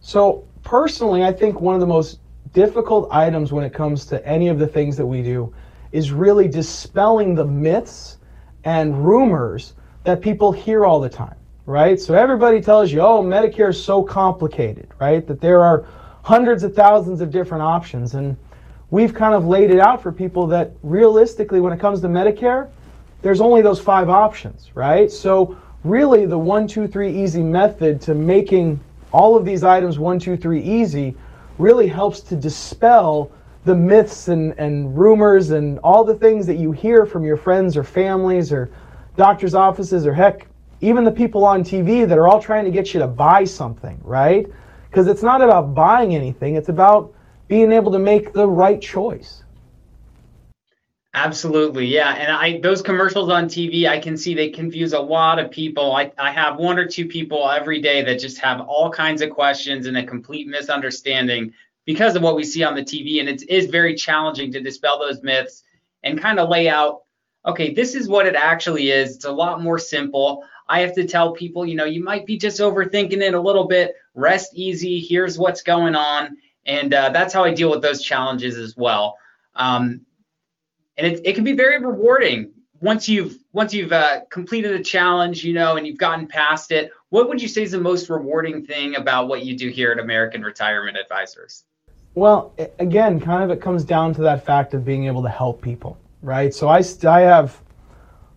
So 0.00 0.46
personally 0.62 1.24
i 1.24 1.32
think 1.32 1.60
one 1.60 1.74
of 1.74 1.80
the 1.80 1.86
most 1.86 2.20
difficult 2.52 3.08
items 3.10 3.52
when 3.52 3.64
it 3.64 3.72
comes 3.72 4.04
to 4.06 4.26
any 4.26 4.48
of 4.48 4.58
the 4.58 4.66
things 4.66 4.96
that 4.96 5.06
we 5.06 5.22
do 5.22 5.52
is 5.92 6.12
really 6.12 6.48
dispelling 6.48 7.34
the 7.34 7.44
myths 7.44 8.18
and 8.64 9.04
rumors 9.06 9.74
that 10.04 10.20
people 10.20 10.52
hear 10.52 10.84
all 10.84 11.00
the 11.00 11.08
time 11.08 11.34
right? 11.66 12.00
So 12.00 12.14
everybody 12.14 12.60
tells 12.60 12.92
you 12.92 13.00
oh 13.00 13.22
medicare 13.22 13.70
is 13.70 13.82
so 13.82 14.02
complicated 14.02 14.88
right? 14.98 15.26
That 15.26 15.40
there 15.40 15.62
are 15.62 15.86
hundreds 16.22 16.62
of 16.62 16.74
thousands 16.74 17.20
of 17.20 17.30
different 17.30 17.62
options. 17.62 18.14
And 18.14 18.36
we've 18.90 19.14
kind 19.14 19.34
of 19.34 19.46
laid 19.46 19.70
it 19.70 19.80
out 19.80 20.02
for 20.02 20.12
people 20.12 20.46
that 20.48 20.72
realistically 20.82 21.60
when 21.60 21.72
it 21.72 21.80
comes 21.80 22.00
to 22.02 22.08
medicare 22.08 22.68
there's 23.22 23.40
only 23.40 23.62
those 23.62 23.80
five 23.80 24.08
options, 24.08 24.70
right? 24.74 25.10
So 25.10 25.56
really 25.84 26.26
the 26.26 26.38
one, 26.38 26.66
two, 26.66 26.86
three 26.86 27.12
easy 27.22 27.42
method 27.42 28.00
to 28.02 28.14
making 28.14 28.80
all 29.12 29.36
of 29.36 29.44
these 29.44 29.64
items 29.64 29.98
one, 29.98 30.18
two, 30.18 30.36
three 30.36 30.62
easy 30.62 31.14
really 31.58 31.86
helps 31.86 32.20
to 32.20 32.36
dispel 32.36 33.30
the 33.64 33.74
myths 33.74 34.28
and, 34.28 34.58
and 34.58 34.96
rumors 34.98 35.50
and 35.50 35.78
all 35.80 36.04
the 36.04 36.14
things 36.14 36.46
that 36.46 36.56
you 36.56 36.72
hear 36.72 37.04
from 37.04 37.24
your 37.24 37.36
friends 37.36 37.76
or 37.76 37.84
families 37.84 38.52
or 38.52 38.70
doctor's 39.16 39.54
offices 39.54 40.06
or 40.06 40.14
heck, 40.14 40.46
even 40.80 41.04
the 41.04 41.12
people 41.12 41.44
on 41.44 41.62
TV 41.62 42.08
that 42.08 42.16
are 42.16 42.26
all 42.26 42.40
trying 42.40 42.64
to 42.64 42.70
get 42.70 42.94
you 42.94 43.00
to 43.00 43.06
buy 43.06 43.44
something, 43.44 44.00
right? 44.02 44.46
Because 44.88 45.08
it's 45.08 45.22
not 45.22 45.42
about 45.42 45.74
buying 45.74 46.14
anything, 46.14 46.54
it's 46.54 46.70
about 46.70 47.12
being 47.48 47.70
able 47.72 47.92
to 47.92 47.98
make 47.98 48.32
the 48.32 48.48
right 48.48 48.80
choice. 48.80 49.44
Absolutely, 51.12 51.86
yeah. 51.86 52.14
And 52.14 52.30
I 52.30 52.60
those 52.60 52.82
commercials 52.82 53.30
on 53.30 53.46
TV, 53.46 53.88
I 53.88 53.98
can 53.98 54.16
see 54.16 54.32
they 54.32 54.48
confuse 54.48 54.92
a 54.92 55.00
lot 55.00 55.40
of 55.40 55.50
people. 55.50 55.92
I, 55.92 56.12
I 56.18 56.30
have 56.30 56.56
one 56.56 56.78
or 56.78 56.86
two 56.86 57.06
people 57.06 57.50
every 57.50 57.80
day 57.80 58.02
that 58.02 58.20
just 58.20 58.38
have 58.38 58.60
all 58.60 58.90
kinds 58.90 59.20
of 59.20 59.30
questions 59.30 59.86
and 59.86 59.96
a 59.96 60.06
complete 60.06 60.46
misunderstanding 60.46 61.52
because 61.84 62.14
of 62.14 62.22
what 62.22 62.36
we 62.36 62.44
see 62.44 62.62
on 62.62 62.76
the 62.76 62.82
TV. 62.82 63.18
And 63.18 63.28
it 63.28 63.42
is 63.48 63.66
very 63.66 63.96
challenging 63.96 64.52
to 64.52 64.60
dispel 64.60 65.00
those 65.00 65.20
myths 65.20 65.64
and 66.04 66.20
kind 66.20 66.38
of 66.38 66.48
lay 66.48 66.68
out, 66.68 67.02
okay, 67.44 67.74
this 67.74 67.96
is 67.96 68.08
what 68.08 68.26
it 68.26 68.36
actually 68.36 68.90
is. 68.90 69.16
It's 69.16 69.24
a 69.24 69.32
lot 69.32 69.60
more 69.60 69.80
simple. 69.80 70.44
I 70.68 70.78
have 70.80 70.94
to 70.94 71.08
tell 71.08 71.32
people, 71.32 71.66
you 71.66 71.74
know, 71.74 71.86
you 71.86 72.04
might 72.04 72.24
be 72.24 72.38
just 72.38 72.60
overthinking 72.60 73.20
it 73.20 73.34
a 73.34 73.40
little 73.40 73.66
bit. 73.66 73.96
Rest 74.14 74.52
easy. 74.54 75.00
Here's 75.00 75.36
what's 75.40 75.62
going 75.62 75.96
on. 75.96 76.36
And 76.66 76.94
uh, 76.94 77.08
that's 77.08 77.34
how 77.34 77.42
I 77.42 77.52
deal 77.52 77.70
with 77.70 77.82
those 77.82 78.00
challenges 78.00 78.56
as 78.56 78.76
well. 78.76 79.16
Um, 79.56 80.02
and 81.00 81.14
it, 81.14 81.20
it 81.24 81.34
can 81.34 81.44
be 81.44 81.52
very 81.52 81.82
rewarding 81.82 82.50
once 82.80 83.08
you've 83.08 83.38
once 83.52 83.74
you've 83.74 83.92
uh, 83.92 84.20
completed 84.30 84.72
a 84.72 84.82
challenge, 84.82 85.44
you 85.44 85.52
know, 85.52 85.76
and 85.76 85.86
you've 85.86 85.98
gotten 85.98 86.26
past 86.26 86.72
it, 86.72 86.92
what 87.08 87.28
would 87.28 87.40
you 87.40 87.48
say 87.48 87.62
is 87.62 87.72
the 87.72 87.80
most 87.80 88.08
rewarding 88.08 88.64
thing 88.64 88.96
about 88.96 89.28
what 89.28 89.44
you 89.44 89.56
do 89.56 89.68
here 89.68 89.90
at 89.92 89.98
American 89.98 90.42
Retirement 90.42 90.96
Advisors? 90.96 91.64
Well, 92.14 92.54
again, 92.78 93.20
kind 93.20 93.42
of 93.42 93.56
it 93.56 93.62
comes 93.62 93.84
down 93.84 94.14
to 94.14 94.22
that 94.22 94.44
fact 94.44 94.74
of 94.74 94.84
being 94.84 95.06
able 95.06 95.22
to 95.22 95.28
help 95.28 95.62
people, 95.62 95.98
right? 96.22 96.52
So 96.52 96.68
I, 96.68 96.82
I 97.06 97.20
have 97.20 97.60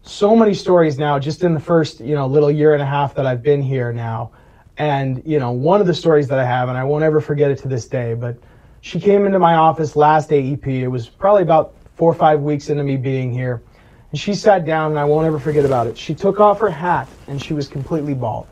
so 0.03 0.35
many 0.35 0.53
stories 0.53 0.97
now 0.97 1.19
just 1.19 1.43
in 1.43 1.53
the 1.53 1.59
first, 1.59 1.99
you 1.99 2.15
know, 2.15 2.27
little 2.27 2.51
year 2.51 2.73
and 2.73 2.81
a 2.81 2.85
half 2.85 3.15
that 3.15 3.25
I've 3.25 3.43
been 3.43 3.61
here 3.61 3.93
now. 3.93 4.31
And, 4.77 5.21
you 5.25 5.39
know, 5.39 5.51
one 5.51 5.79
of 5.79 5.87
the 5.87 5.93
stories 5.93 6.27
that 6.27 6.39
I 6.39 6.45
have, 6.45 6.69
and 6.69 6.77
I 6.77 6.83
won't 6.83 7.03
ever 7.03 7.21
forget 7.21 7.51
it 7.51 7.59
to 7.59 7.67
this 7.67 7.87
day, 7.87 8.13
but 8.13 8.37
she 8.81 8.99
came 8.99 9.25
into 9.25 9.39
my 9.39 9.55
office 9.55 9.95
last 9.95 10.29
AEP. 10.29 10.67
It 10.67 10.87
was 10.87 11.07
probably 11.07 11.43
about 11.43 11.75
four 11.95 12.11
or 12.11 12.15
five 12.15 12.41
weeks 12.41 12.69
into 12.69 12.83
me 12.83 12.97
being 12.97 13.31
here. 13.31 13.63
And 14.11 14.19
she 14.19 14.33
sat 14.33 14.65
down, 14.65 14.91
and 14.91 14.99
I 14.99 15.05
won't 15.05 15.25
ever 15.25 15.39
forget 15.39 15.65
about 15.65 15.87
it. 15.87 15.97
She 15.97 16.13
took 16.13 16.39
off 16.39 16.59
her 16.59 16.69
hat, 16.69 17.09
and 17.27 17.41
she 17.41 17.53
was 17.53 17.67
completely 17.67 18.13
bald. 18.13 18.47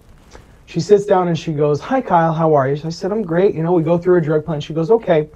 She 0.71 0.79
sits 0.79 1.05
down 1.05 1.27
and 1.27 1.37
she 1.37 1.51
goes, 1.51 1.81
Hi, 1.81 1.99
Kyle, 1.99 2.31
how 2.31 2.53
are 2.53 2.69
you? 2.69 2.81
I 2.85 2.89
said, 2.89 3.11
I'm 3.11 3.23
great. 3.23 3.53
You 3.53 3.61
know, 3.61 3.73
we 3.73 3.83
go 3.83 3.97
through 3.97 4.19
a 4.19 4.21
drug 4.21 4.45
plan. 4.45 4.61
She 4.61 4.73
goes, 4.73 4.89
Okay. 4.89 5.29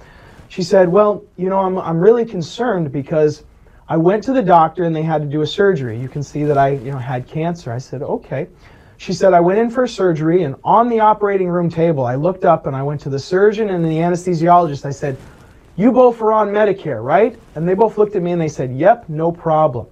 She 0.48 0.62
said, 0.62 0.88
Well, 0.88 1.26
you 1.36 1.50
know, 1.50 1.58
I'm, 1.58 1.76
I'm 1.78 1.98
really 1.98 2.24
concerned 2.24 2.90
because 2.90 3.44
I 3.86 3.98
went 3.98 4.24
to 4.24 4.32
the 4.32 4.40
doctor 4.42 4.84
and 4.84 4.96
they 4.96 5.02
had 5.02 5.20
to 5.20 5.28
do 5.28 5.42
a 5.42 5.46
surgery. 5.46 6.00
You 6.00 6.08
can 6.08 6.22
see 6.22 6.44
that 6.44 6.56
I, 6.56 6.70
you 6.70 6.90
know, 6.90 6.96
had 6.96 7.28
cancer. 7.28 7.70
I 7.70 7.76
said, 7.76 8.00
Okay. 8.02 8.48
She 8.96 9.12
said, 9.12 9.34
I 9.34 9.40
went 9.40 9.58
in 9.58 9.68
for 9.68 9.86
surgery 9.86 10.44
and 10.44 10.56
on 10.64 10.88
the 10.88 11.00
operating 11.00 11.48
room 11.48 11.68
table, 11.68 12.06
I 12.06 12.14
looked 12.14 12.46
up 12.46 12.66
and 12.66 12.74
I 12.74 12.82
went 12.82 13.02
to 13.02 13.10
the 13.10 13.18
surgeon 13.18 13.68
and 13.68 13.84
the 13.84 13.98
anesthesiologist. 13.98 14.86
I 14.86 14.90
said, 14.90 15.18
You 15.76 15.92
both 15.92 16.20
are 16.22 16.32
on 16.32 16.48
Medicare, 16.48 17.04
right? 17.04 17.38
And 17.54 17.68
they 17.68 17.74
both 17.74 17.98
looked 17.98 18.16
at 18.16 18.22
me 18.22 18.32
and 18.32 18.40
they 18.40 18.48
said, 18.48 18.74
Yep, 18.74 19.08
no 19.08 19.30
problem. 19.30 19.86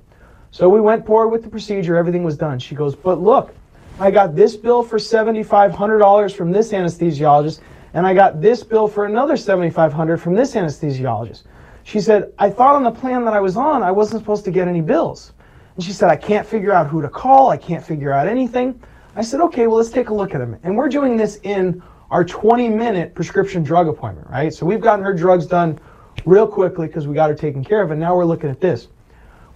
So 0.50 0.68
we 0.68 0.80
went 0.80 1.04
forward 1.04 1.28
with 1.28 1.42
the 1.42 1.50
procedure. 1.50 1.96
Everything 1.96 2.24
was 2.24 2.36
done. 2.38 2.58
She 2.58 2.74
goes, 2.74 2.96
But 2.96 3.20
look, 3.20 3.54
I 4.00 4.10
got 4.10 4.34
this 4.34 4.56
bill 4.56 4.82
for 4.82 4.98
$7,500 4.98 6.34
from 6.34 6.50
this 6.50 6.72
anesthesiologist, 6.72 7.60
and 7.92 8.06
I 8.06 8.14
got 8.14 8.40
this 8.40 8.64
bill 8.64 8.88
for 8.88 9.04
another 9.04 9.34
$7,500 9.34 10.18
from 10.18 10.34
this 10.34 10.54
anesthesiologist. 10.54 11.42
She 11.84 12.00
said, 12.00 12.32
I 12.38 12.48
thought 12.48 12.74
on 12.74 12.82
the 12.82 12.90
plan 12.90 13.24
that 13.26 13.34
I 13.34 13.40
was 13.40 13.56
on, 13.56 13.82
I 13.82 13.90
wasn't 13.90 14.22
supposed 14.22 14.44
to 14.46 14.50
get 14.50 14.66
any 14.66 14.80
bills. 14.80 15.32
And 15.76 15.84
she 15.84 15.92
said, 15.92 16.08
I 16.08 16.16
can't 16.16 16.46
figure 16.46 16.72
out 16.72 16.86
who 16.86 17.02
to 17.02 17.08
call. 17.08 17.50
I 17.50 17.56
can't 17.56 17.84
figure 17.84 18.12
out 18.12 18.26
anything. 18.26 18.80
I 19.16 19.22
said, 19.22 19.40
okay, 19.42 19.66
well, 19.66 19.76
let's 19.76 19.90
take 19.90 20.08
a 20.08 20.14
look 20.14 20.34
at 20.34 20.38
them. 20.38 20.56
And 20.62 20.76
we're 20.76 20.88
doing 20.88 21.16
this 21.16 21.38
in 21.42 21.82
our 22.14 22.25
20 22.25 22.68
minute 22.68 23.12
prescription 23.12 23.64
drug 23.64 23.88
appointment, 23.88 24.30
right? 24.30 24.54
So 24.54 24.64
we've 24.64 24.80
gotten 24.80 25.04
her 25.04 25.12
drugs 25.12 25.47
done 25.47 25.80
real 26.25 26.47
quickly 26.47 26.87
because 26.87 27.09
we 27.09 27.14
got 27.16 27.28
her 27.28 27.35
taken 27.35 27.64
care 27.64 27.83
of. 27.83 27.90
And 27.90 27.99
now 27.99 28.14
we're 28.14 28.25
looking 28.25 28.49
at 28.49 28.61
this. 28.61 28.87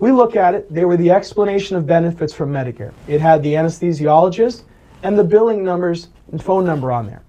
We 0.00 0.11
look 0.11 0.35
at 0.35 0.55
it, 0.55 0.75
they 0.75 0.85
were 0.85 0.97
the 0.97 1.12
explanation 1.12 1.77
of 1.77 1.87
benefits 1.87 2.35
from 2.35 2.53
Medicare. 2.53 2.93
It 3.07 3.21
had 3.21 3.45
the 3.45 3.55
anesthesiologist 3.55 4.62
and 5.05 5.17
the 5.17 5.23
billing 5.23 5.62
numbers 5.62 6.09
and 6.33 6.43
phone 6.43 6.65
number 6.65 6.91
on 6.91 7.07
there. 7.07 7.23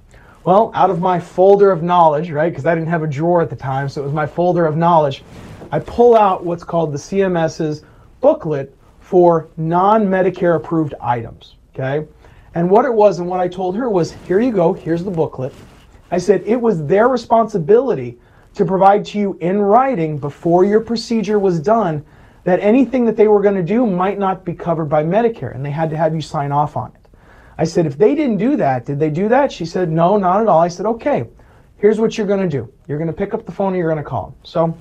Well, 0.45 0.71
out 0.73 0.89
of 0.89 0.99
my 0.99 1.19
folder 1.19 1.69
of 1.69 1.83
knowledge, 1.83 2.31
right, 2.31 2.49
because 2.51 2.65
I 2.65 2.73
didn't 2.73 2.89
have 2.89 3.03
a 3.03 3.07
drawer 3.07 3.39
at 3.39 3.51
the 3.51 3.55
time, 3.55 3.87
so 3.87 4.01
it 4.01 4.05
was 4.05 4.13
my 4.13 4.25
folder 4.25 4.65
of 4.65 4.77
knowledge, 4.77 5.23
I 5.71 5.77
pull 5.77 6.17
out 6.17 6.43
what's 6.43 6.63
called 6.63 6.91
the 6.91 6.97
CMS's 6.97 7.83
booklet 8.19 8.75
for 8.99 9.47
non 9.57 10.07
Medicare 10.07 10.55
approved 10.55 10.95
items. 10.99 11.53
Okay? 11.75 12.07
And 12.59 12.69
what 12.69 12.83
it 12.83 12.93
was 12.93 13.19
and 13.19 13.29
what 13.29 13.39
I 13.39 13.47
told 13.47 13.77
her 13.77 13.89
was 13.89 14.11
here 14.27 14.41
you 14.41 14.51
go, 14.51 14.73
here's 14.73 15.05
the 15.05 15.09
booklet. 15.09 15.53
I 16.11 16.17
said 16.17 16.43
it 16.45 16.59
was 16.59 16.85
their 16.85 17.07
responsibility 17.07 18.19
to 18.55 18.65
provide 18.65 19.05
to 19.05 19.17
you 19.17 19.37
in 19.39 19.61
writing 19.61 20.17
before 20.17 20.65
your 20.65 20.81
procedure 20.81 21.39
was 21.39 21.61
done 21.61 22.05
that 22.43 22.59
anything 22.59 23.05
that 23.05 23.15
they 23.15 23.29
were 23.29 23.41
going 23.41 23.55
to 23.55 23.63
do 23.63 23.87
might 23.87 24.19
not 24.19 24.43
be 24.43 24.53
covered 24.53 24.89
by 24.89 25.05
Medicare, 25.05 25.55
and 25.55 25.65
they 25.65 25.71
had 25.71 25.89
to 25.91 25.95
have 25.95 26.13
you 26.13 26.19
sign 26.19 26.51
off 26.51 26.75
on 26.75 26.91
it. 26.95 27.07
I 27.57 27.63
said, 27.63 27.85
if 27.85 27.97
they 27.97 28.13
didn't 28.13 28.39
do 28.39 28.57
that, 28.57 28.85
did 28.85 28.99
they 28.99 29.09
do 29.09 29.29
that? 29.29 29.53
She 29.53 29.65
said, 29.65 29.89
no, 29.89 30.17
not 30.17 30.41
at 30.41 30.49
all. 30.49 30.59
I 30.59 30.67
said, 30.67 30.85
okay, 30.85 31.29
here's 31.77 31.97
what 31.97 32.17
you're 32.17 32.27
going 32.27 32.41
to 32.41 32.49
do. 32.49 32.69
You're 32.89 32.97
going 32.97 33.07
to 33.07 33.13
pick 33.13 33.33
up 33.33 33.45
the 33.45 33.53
phone 33.53 33.67
and 33.69 33.77
you're 33.77 33.89
going 33.89 34.03
to 34.03 34.09
call. 34.09 34.35
So 34.43 34.77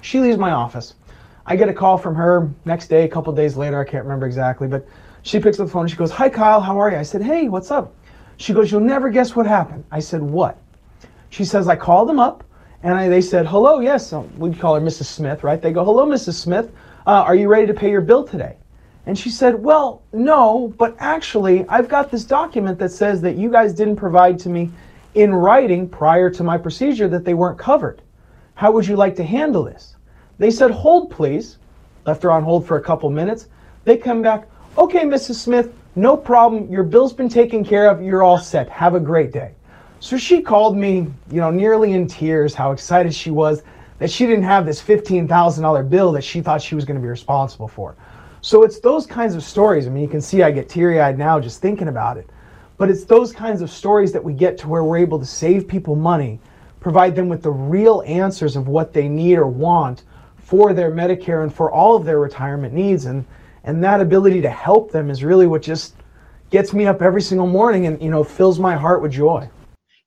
she 0.00 0.18
leaves 0.18 0.38
my 0.38 0.52
office. 0.52 0.94
I 1.44 1.56
get 1.56 1.68
a 1.68 1.74
call 1.74 1.98
from 1.98 2.14
her 2.14 2.50
next 2.64 2.88
day, 2.88 3.04
a 3.04 3.08
couple 3.08 3.34
days 3.34 3.54
later. 3.54 3.78
I 3.78 3.84
can't 3.84 4.02
remember 4.02 4.24
exactly, 4.24 4.66
but 4.66 4.88
she 5.22 5.38
picks 5.40 5.58
up 5.58 5.66
the 5.66 5.72
phone 5.72 5.82
and 5.82 5.90
she 5.90 5.96
goes, 5.96 6.10
Hi, 6.10 6.28
Kyle, 6.28 6.60
how 6.60 6.78
are 6.80 6.90
you? 6.90 6.96
I 6.96 7.02
said, 7.02 7.22
Hey, 7.22 7.48
what's 7.48 7.70
up? 7.70 7.94
She 8.36 8.52
goes, 8.52 8.70
You'll 8.70 8.80
never 8.80 9.08
guess 9.08 9.34
what 9.34 9.46
happened. 9.46 9.84
I 9.90 10.00
said, 10.00 10.22
What? 10.22 10.58
She 11.30 11.44
says, 11.44 11.68
I 11.68 11.76
called 11.76 12.08
them 12.08 12.20
up 12.20 12.44
and 12.82 12.94
I, 12.94 13.08
they 13.08 13.20
said, 13.20 13.46
Hello, 13.46 13.80
yes. 13.80 14.12
We'd 14.36 14.58
call 14.58 14.74
her 14.74 14.80
Mrs. 14.80 15.04
Smith, 15.04 15.44
right? 15.44 15.60
They 15.60 15.72
go, 15.72 15.84
Hello, 15.84 16.06
Mrs. 16.06 16.34
Smith 16.34 16.70
uh, 17.06 17.22
Are 17.22 17.34
you 17.34 17.48
ready 17.48 17.66
to 17.66 17.74
pay 17.74 17.90
your 17.90 18.00
bill 18.00 18.24
today? 18.24 18.56
And 19.06 19.18
she 19.18 19.30
said, 19.30 19.54
Well, 19.54 20.02
no, 20.12 20.74
but 20.78 20.96
actually, 20.98 21.66
I've 21.68 21.88
got 21.88 22.10
this 22.10 22.24
document 22.24 22.78
that 22.78 22.90
says 22.90 23.20
that 23.22 23.36
you 23.36 23.50
guys 23.50 23.72
didn't 23.72 23.96
provide 23.96 24.38
to 24.40 24.48
me 24.48 24.70
in 25.14 25.34
writing 25.34 25.88
prior 25.88 26.30
to 26.30 26.42
my 26.42 26.56
procedure 26.56 27.08
that 27.08 27.24
they 27.24 27.34
weren't 27.34 27.58
covered. 27.58 28.02
How 28.54 28.70
would 28.72 28.86
you 28.86 28.96
like 28.96 29.16
to 29.16 29.24
handle 29.24 29.62
this? 29.64 29.96
They 30.38 30.50
said, 30.50 30.70
Hold, 30.70 31.10
please. 31.10 31.58
Left 32.04 32.22
her 32.24 32.32
on 32.32 32.42
hold 32.42 32.66
for 32.66 32.76
a 32.76 32.82
couple 32.82 33.10
minutes. 33.10 33.48
They 33.84 33.96
come 33.96 34.22
back, 34.22 34.48
Okay, 34.78 35.00
Mrs. 35.00 35.34
Smith, 35.34 35.74
no 35.96 36.16
problem. 36.16 36.70
Your 36.72 36.82
bill's 36.82 37.12
been 37.12 37.28
taken 37.28 37.62
care 37.62 37.90
of. 37.90 38.00
You're 38.02 38.22
all 38.22 38.38
set. 38.38 38.70
Have 38.70 38.94
a 38.94 39.00
great 39.00 39.30
day. 39.30 39.52
So 40.00 40.16
she 40.16 40.40
called 40.40 40.78
me, 40.78 41.06
you 41.30 41.40
know, 41.40 41.50
nearly 41.50 41.92
in 41.92 42.06
tears, 42.06 42.54
how 42.54 42.72
excited 42.72 43.14
she 43.14 43.30
was 43.30 43.62
that 43.98 44.10
she 44.10 44.24
didn't 44.24 44.44
have 44.44 44.64
this 44.64 44.82
$15,000 44.82 45.90
bill 45.90 46.10
that 46.12 46.24
she 46.24 46.40
thought 46.40 46.62
she 46.62 46.74
was 46.74 46.86
going 46.86 46.96
to 46.96 47.02
be 47.02 47.08
responsible 47.08 47.68
for. 47.68 47.94
So 48.40 48.62
it's 48.62 48.80
those 48.80 49.06
kinds 49.06 49.34
of 49.34 49.44
stories. 49.44 49.86
I 49.86 49.90
mean, 49.90 50.02
you 50.02 50.08
can 50.08 50.22
see 50.22 50.42
I 50.42 50.50
get 50.50 50.70
teary 50.70 51.00
eyed 51.00 51.18
now 51.18 51.38
just 51.38 51.60
thinking 51.60 51.88
about 51.88 52.16
it. 52.16 52.28
But 52.78 52.90
it's 52.90 53.04
those 53.04 53.30
kinds 53.30 53.60
of 53.60 53.70
stories 53.70 54.10
that 54.12 54.24
we 54.24 54.32
get 54.32 54.56
to 54.58 54.68
where 54.68 54.82
we're 54.82 54.96
able 54.96 55.18
to 55.18 55.26
save 55.26 55.68
people 55.68 55.94
money, 55.94 56.40
provide 56.80 57.14
them 57.14 57.28
with 57.28 57.42
the 57.42 57.50
real 57.50 58.02
answers 58.06 58.56
of 58.56 58.68
what 58.68 58.94
they 58.94 59.06
need 59.06 59.36
or 59.36 59.46
want 59.46 60.04
for 60.38 60.72
their 60.72 60.90
Medicare 60.90 61.42
and 61.42 61.54
for 61.54 61.70
all 61.70 61.94
of 61.94 62.04
their 62.04 62.18
retirement 62.18 62.72
needs. 62.72 63.04
And, 63.04 63.24
and 63.64 63.82
that 63.84 64.00
ability 64.00 64.40
to 64.42 64.50
help 64.50 64.92
them 64.92 65.10
is 65.10 65.22
really 65.22 65.46
what 65.46 65.62
just 65.62 65.94
gets 66.50 66.72
me 66.72 66.86
up 66.86 67.00
every 67.00 67.22
single 67.22 67.46
morning 67.46 67.86
and, 67.86 68.00
you 68.02 68.10
know, 68.10 68.24
fills 68.24 68.58
my 68.58 68.76
heart 68.76 69.02
with 69.02 69.12
joy. 69.12 69.48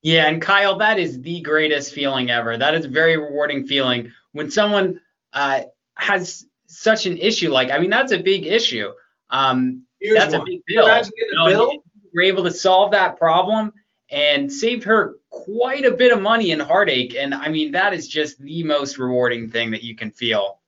Yeah, 0.02 0.28
and 0.28 0.42
Kyle, 0.42 0.78
that 0.78 1.00
is 1.00 1.22
the 1.22 1.42
greatest 1.42 1.94
feeling 1.94 2.30
ever. 2.30 2.58
That 2.58 2.76
is 2.76 2.86
a 2.86 2.90
very 2.90 3.18
rewarding 3.18 3.66
feeling 3.66 4.12
when 4.34 4.52
someone 4.52 5.02
uh, 5.34 5.62
has 5.96 6.46
such 6.68 7.08
an 7.08 7.18
issue. 7.18 7.50
Like, 7.50 7.72
I 7.72 7.80
mean, 7.80 7.90
that's 7.90 8.12
a 8.12 8.20
big 8.20 8.46
issue. 8.46 8.92
Um, 9.32 9.84
that's 10.14 10.34
one. 10.34 10.42
a 10.42 10.46
big 10.46 10.62
deal. 10.68 10.86
You 10.86 11.36
know, 11.36 11.46
bill? 11.48 11.84
We're 12.14 12.24
able 12.24 12.44
to 12.44 12.52
solve 12.52 12.92
that 12.92 13.18
problem 13.18 13.74
and 14.12 14.52
saved 14.52 14.84
her 14.84 15.16
quite 15.32 15.86
a 15.86 15.92
bit 15.92 16.12
of 16.14 16.22
money 16.22 16.52
and 16.52 16.62
heartache. 16.62 17.16
And 17.16 17.34
I 17.34 17.50
mean, 17.50 17.72
that 17.72 17.94
is 17.94 18.08
just 18.08 18.40
the 18.40 18.64
most 18.64 19.00
rewarding 19.00 19.50
thing 19.50 19.72
that 19.72 19.84
you 19.84 19.96
can 19.96 20.12
feel. 20.12 20.60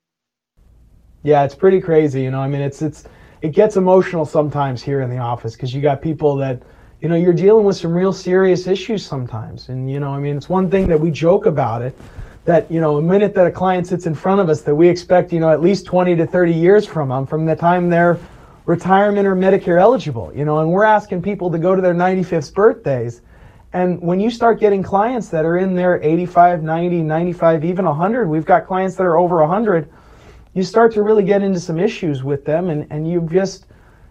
Yeah, 1.28 1.44
it's 1.44 1.56
pretty 1.56 1.82
crazy. 1.82 2.24
You 2.24 2.32
know, 2.32 2.40
I 2.40 2.48
mean, 2.48 2.62
it's 2.62 2.82
it's 2.82 3.04
it 3.42 3.50
gets 3.50 3.76
emotional 3.76 4.26
sometimes 4.26 4.82
here 4.82 5.02
in 5.02 5.10
the 5.10 5.18
office 5.18 5.58
because 5.58 5.74
you 5.74 5.82
got 5.82 6.02
people 6.02 6.38
that 6.38 6.64
you 7.02 7.10
know, 7.10 7.16
you're 7.16 7.34
dealing 7.34 7.66
with 7.66 7.76
some 7.76 7.94
real 7.94 8.14
serious 8.14 8.66
issues 8.66 9.06
sometimes. 9.06 9.68
And, 9.68 9.92
you 9.92 10.00
know, 10.00 10.12
I 10.12 10.20
mean, 10.20 10.38
it's 10.38 10.48
one 10.48 10.72
thing 10.72 10.88
that 10.88 11.00
we 11.00 11.12
joke 11.12 11.46
about 11.46 11.82
it 11.82 11.96
that, 12.46 12.72
you 12.72 12.80
know, 12.80 12.98
a 12.98 13.02
minute 13.02 13.36
that 13.36 13.46
a 13.46 13.52
client 13.52 13.86
sits 13.86 14.08
in 14.08 14.16
front 14.16 14.40
of 14.40 14.50
us 14.50 14.62
that 14.62 14.74
we 14.74 14.88
expect, 14.88 15.34
you 15.34 15.40
know, 15.42 15.50
at 15.50 15.62
least 15.62 15.86
20 15.86 16.16
to 16.16 16.26
30 16.26 16.54
years 16.54 16.88
from 16.88 17.10
them 17.10 17.28
from 17.28 17.46
the 17.46 17.56
time 17.56 17.90
they're 17.90 18.18
retirement 18.66 19.28
or 19.28 19.36
Medicare 19.36 19.80
eligible, 19.82 20.32
you 20.34 20.46
know, 20.46 20.60
and 20.60 20.72
we're 20.72 20.86
asking 20.86 21.22
people 21.22 21.52
to 21.52 21.60
go 21.60 21.76
to 21.76 21.82
their 21.82 21.94
95th 21.94 22.54
birthdays. 22.54 23.22
And 23.74 24.02
when 24.02 24.20
you 24.22 24.32
start 24.32 24.62
getting 24.62 24.82
clients 24.82 25.28
that 25.28 25.44
are 25.44 25.58
in 25.58 25.76
their 25.76 26.02
85, 26.02 26.64
90, 26.64 27.02
95, 27.04 27.66
even 27.66 27.86
100, 27.86 28.28
we've 28.30 28.46
got 28.46 28.66
clients 28.66 28.96
that 28.96 29.04
are 29.04 29.18
over 29.18 29.42
100, 29.42 29.90
you 30.58 30.64
start 30.64 30.92
to 30.92 31.04
really 31.04 31.22
get 31.22 31.44
into 31.44 31.60
some 31.60 31.78
issues 31.78 32.24
with 32.24 32.44
them 32.44 32.70
and, 32.70 32.88
and 32.90 33.08
you 33.08 33.22
just, 33.32 33.68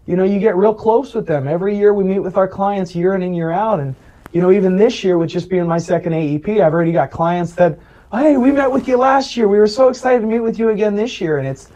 you 0.06 0.14
know, 0.14 0.22
you 0.22 0.38
get 0.38 0.54
real 0.54 0.72
close 0.72 1.12
with 1.12 1.26
them. 1.26 1.48
Every 1.48 1.76
year 1.76 1.92
we 1.92 2.04
meet 2.04 2.20
with 2.20 2.36
our 2.36 2.46
clients 2.46 2.94
year 2.94 3.16
in 3.16 3.22
and 3.22 3.34
year 3.34 3.50
out. 3.50 3.80
And, 3.80 3.96
you 4.30 4.40
know, 4.40 4.52
even 4.52 4.76
this 4.76 5.02
year, 5.02 5.18
with 5.18 5.28
just 5.28 5.50
being 5.50 5.66
my 5.66 5.78
second 5.78 6.12
AEP, 6.12 6.64
I've 6.64 6.72
already 6.72 6.92
got 6.92 7.10
clients 7.10 7.54
that, 7.54 7.76
hey, 8.12 8.36
we 8.36 8.52
met 8.52 8.70
with 8.70 8.86
you 8.86 8.96
last 8.96 9.36
year. 9.36 9.48
We 9.48 9.58
were 9.58 9.66
so 9.66 9.88
excited 9.88 10.20
to 10.20 10.26
meet 10.28 10.38
with 10.38 10.56
you 10.56 10.68
again 10.68 10.94
this 10.94 11.20
year. 11.20 11.38
And 11.38 11.48
it's 11.48 11.68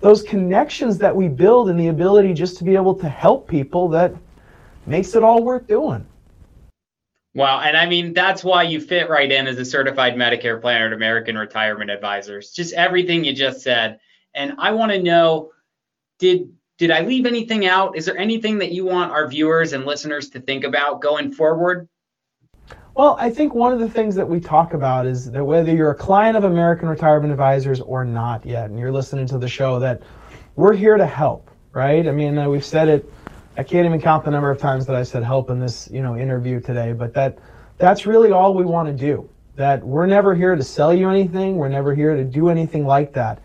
those 0.00 0.22
connections 0.22 0.96
that 0.96 1.14
we 1.14 1.28
build 1.28 1.68
and 1.68 1.78
the 1.78 1.88
ability 1.88 2.32
just 2.32 2.56
to 2.58 2.64
be 2.64 2.76
able 2.76 2.94
to 2.94 3.08
help 3.10 3.46
people 3.46 3.88
that 3.88 4.14
makes 4.86 5.14
it 5.14 5.22
all 5.22 5.44
worth 5.44 5.66
doing. 5.66 6.06
Wow. 7.34 7.60
And 7.60 7.76
I 7.76 7.84
mean, 7.84 8.14
that's 8.14 8.44
why 8.44 8.62
you 8.62 8.80
fit 8.80 9.10
right 9.10 9.30
in 9.30 9.48
as 9.48 9.58
a 9.58 9.64
certified 9.64 10.14
Medicare 10.14 10.60
planner 10.60 10.86
at 10.86 10.92
American 10.92 11.36
Retirement 11.36 11.90
Advisors. 11.90 12.52
Just 12.52 12.72
everything 12.74 13.24
you 13.24 13.34
just 13.34 13.60
said. 13.60 13.98
And 14.34 14.54
I 14.58 14.72
want 14.72 14.92
to 14.92 15.02
know 15.02 15.50
did 16.18 16.52
did 16.76 16.90
I 16.90 17.00
leave 17.02 17.24
anything 17.24 17.66
out? 17.66 17.96
Is 17.96 18.04
there 18.04 18.18
anything 18.18 18.58
that 18.58 18.72
you 18.72 18.84
want 18.84 19.12
our 19.12 19.28
viewers 19.28 19.72
and 19.72 19.86
listeners 19.86 20.28
to 20.30 20.40
think 20.40 20.64
about 20.64 21.00
going 21.00 21.32
forward? 21.32 21.88
Well, 22.96 23.16
I 23.18 23.30
think 23.30 23.54
one 23.54 23.72
of 23.72 23.80
the 23.80 23.88
things 23.88 24.14
that 24.16 24.28
we 24.28 24.40
talk 24.40 24.72
about 24.72 25.06
is 25.06 25.30
that 25.30 25.44
whether 25.44 25.74
you're 25.74 25.90
a 25.90 25.96
client 25.96 26.36
of 26.36 26.44
American 26.44 26.88
Retirement 26.88 27.32
Advisors 27.32 27.80
or 27.80 28.04
not 28.04 28.44
yet, 28.46 28.70
and 28.70 28.78
you're 28.78 28.92
listening 28.92 29.26
to 29.28 29.38
the 29.38 29.48
show, 29.48 29.78
that 29.80 30.02
we're 30.56 30.74
here 30.74 30.96
to 30.96 31.06
help, 31.06 31.50
right? 31.72 32.06
I 32.06 32.12
mean, 32.12 32.38
uh, 32.38 32.48
we've 32.48 32.64
said 32.64 32.88
it. 32.88 33.12
I 33.56 33.62
can't 33.62 33.86
even 33.86 34.00
count 34.00 34.24
the 34.24 34.30
number 34.30 34.50
of 34.50 34.58
times 34.58 34.86
that 34.86 34.96
I 34.96 35.02
said 35.02 35.22
help 35.22 35.50
in 35.50 35.60
this, 35.60 35.88
you 35.92 36.02
know, 36.02 36.16
interview 36.16 36.60
today. 36.60 36.92
But 36.92 37.14
that 37.14 37.38
that's 37.78 38.06
really 38.06 38.30
all 38.30 38.54
we 38.54 38.64
want 38.64 38.88
to 38.88 38.94
do. 38.94 39.28
That 39.56 39.84
we're 39.84 40.06
never 40.06 40.34
here 40.34 40.56
to 40.56 40.62
sell 40.62 40.92
you 40.92 41.08
anything. 41.08 41.56
We're 41.56 41.68
never 41.68 41.94
here 41.94 42.16
to 42.16 42.24
do 42.24 42.48
anything 42.48 42.86
like 42.86 43.12
that. 43.14 43.40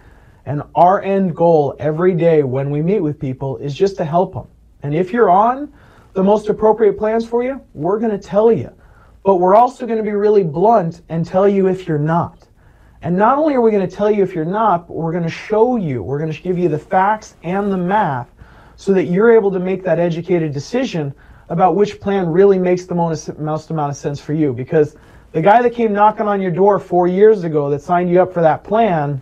And 0.49 0.63
our 0.73 0.99
end 1.03 1.35
goal 1.35 1.75
every 1.77 2.15
day 2.15 2.41
when 2.41 2.71
we 2.71 2.81
meet 2.81 3.01
with 3.01 3.19
people 3.19 3.57
is 3.57 3.75
just 3.75 3.97
to 3.97 4.03
help 4.03 4.33
them. 4.33 4.47
And 4.81 4.95
if 4.95 5.13
you're 5.13 5.29
on 5.29 5.71
the 6.13 6.23
most 6.23 6.49
appropriate 6.49 6.97
plans 6.97 7.23
for 7.23 7.43
you, 7.43 7.61
we're 7.75 7.99
going 7.99 8.09
to 8.09 8.17
tell 8.17 8.51
you. 8.51 8.73
But 9.23 9.35
we're 9.35 9.53
also 9.53 9.85
going 9.85 9.99
to 9.99 10.03
be 10.03 10.09
really 10.09 10.41
blunt 10.41 11.03
and 11.07 11.23
tell 11.23 11.47
you 11.47 11.67
if 11.67 11.87
you're 11.87 11.99
not. 11.99 12.47
And 13.03 13.15
not 13.15 13.37
only 13.37 13.53
are 13.53 13.61
we 13.61 13.69
going 13.69 13.87
to 13.87 13.95
tell 13.95 14.09
you 14.09 14.23
if 14.23 14.33
you're 14.33 14.43
not, 14.43 14.87
but 14.87 14.95
we're 14.95 15.11
going 15.11 15.23
to 15.23 15.29
show 15.29 15.75
you, 15.75 16.01
we're 16.01 16.17
going 16.17 16.33
to 16.33 16.41
give 16.41 16.57
you 16.57 16.67
the 16.67 16.79
facts 16.79 17.35
and 17.43 17.71
the 17.71 17.77
math 17.77 18.31
so 18.75 18.91
that 18.93 19.03
you're 19.03 19.31
able 19.31 19.51
to 19.51 19.59
make 19.59 19.83
that 19.83 19.99
educated 19.99 20.51
decision 20.51 21.13
about 21.49 21.75
which 21.75 21.99
plan 21.99 22.27
really 22.27 22.57
makes 22.57 22.85
the 22.85 22.95
most, 22.95 23.37
most 23.37 23.69
amount 23.69 23.91
of 23.91 23.97
sense 23.97 24.19
for 24.19 24.33
you. 24.33 24.51
Because 24.51 24.95
the 25.31 25.43
guy 25.43 25.61
that 25.61 25.75
came 25.75 25.93
knocking 25.93 26.27
on 26.27 26.41
your 26.41 26.49
door 26.49 26.79
four 26.79 27.05
years 27.05 27.43
ago 27.43 27.69
that 27.69 27.83
signed 27.83 28.09
you 28.09 28.19
up 28.19 28.33
for 28.33 28.41
that 28.41 28.63
plan, 28.63 29.21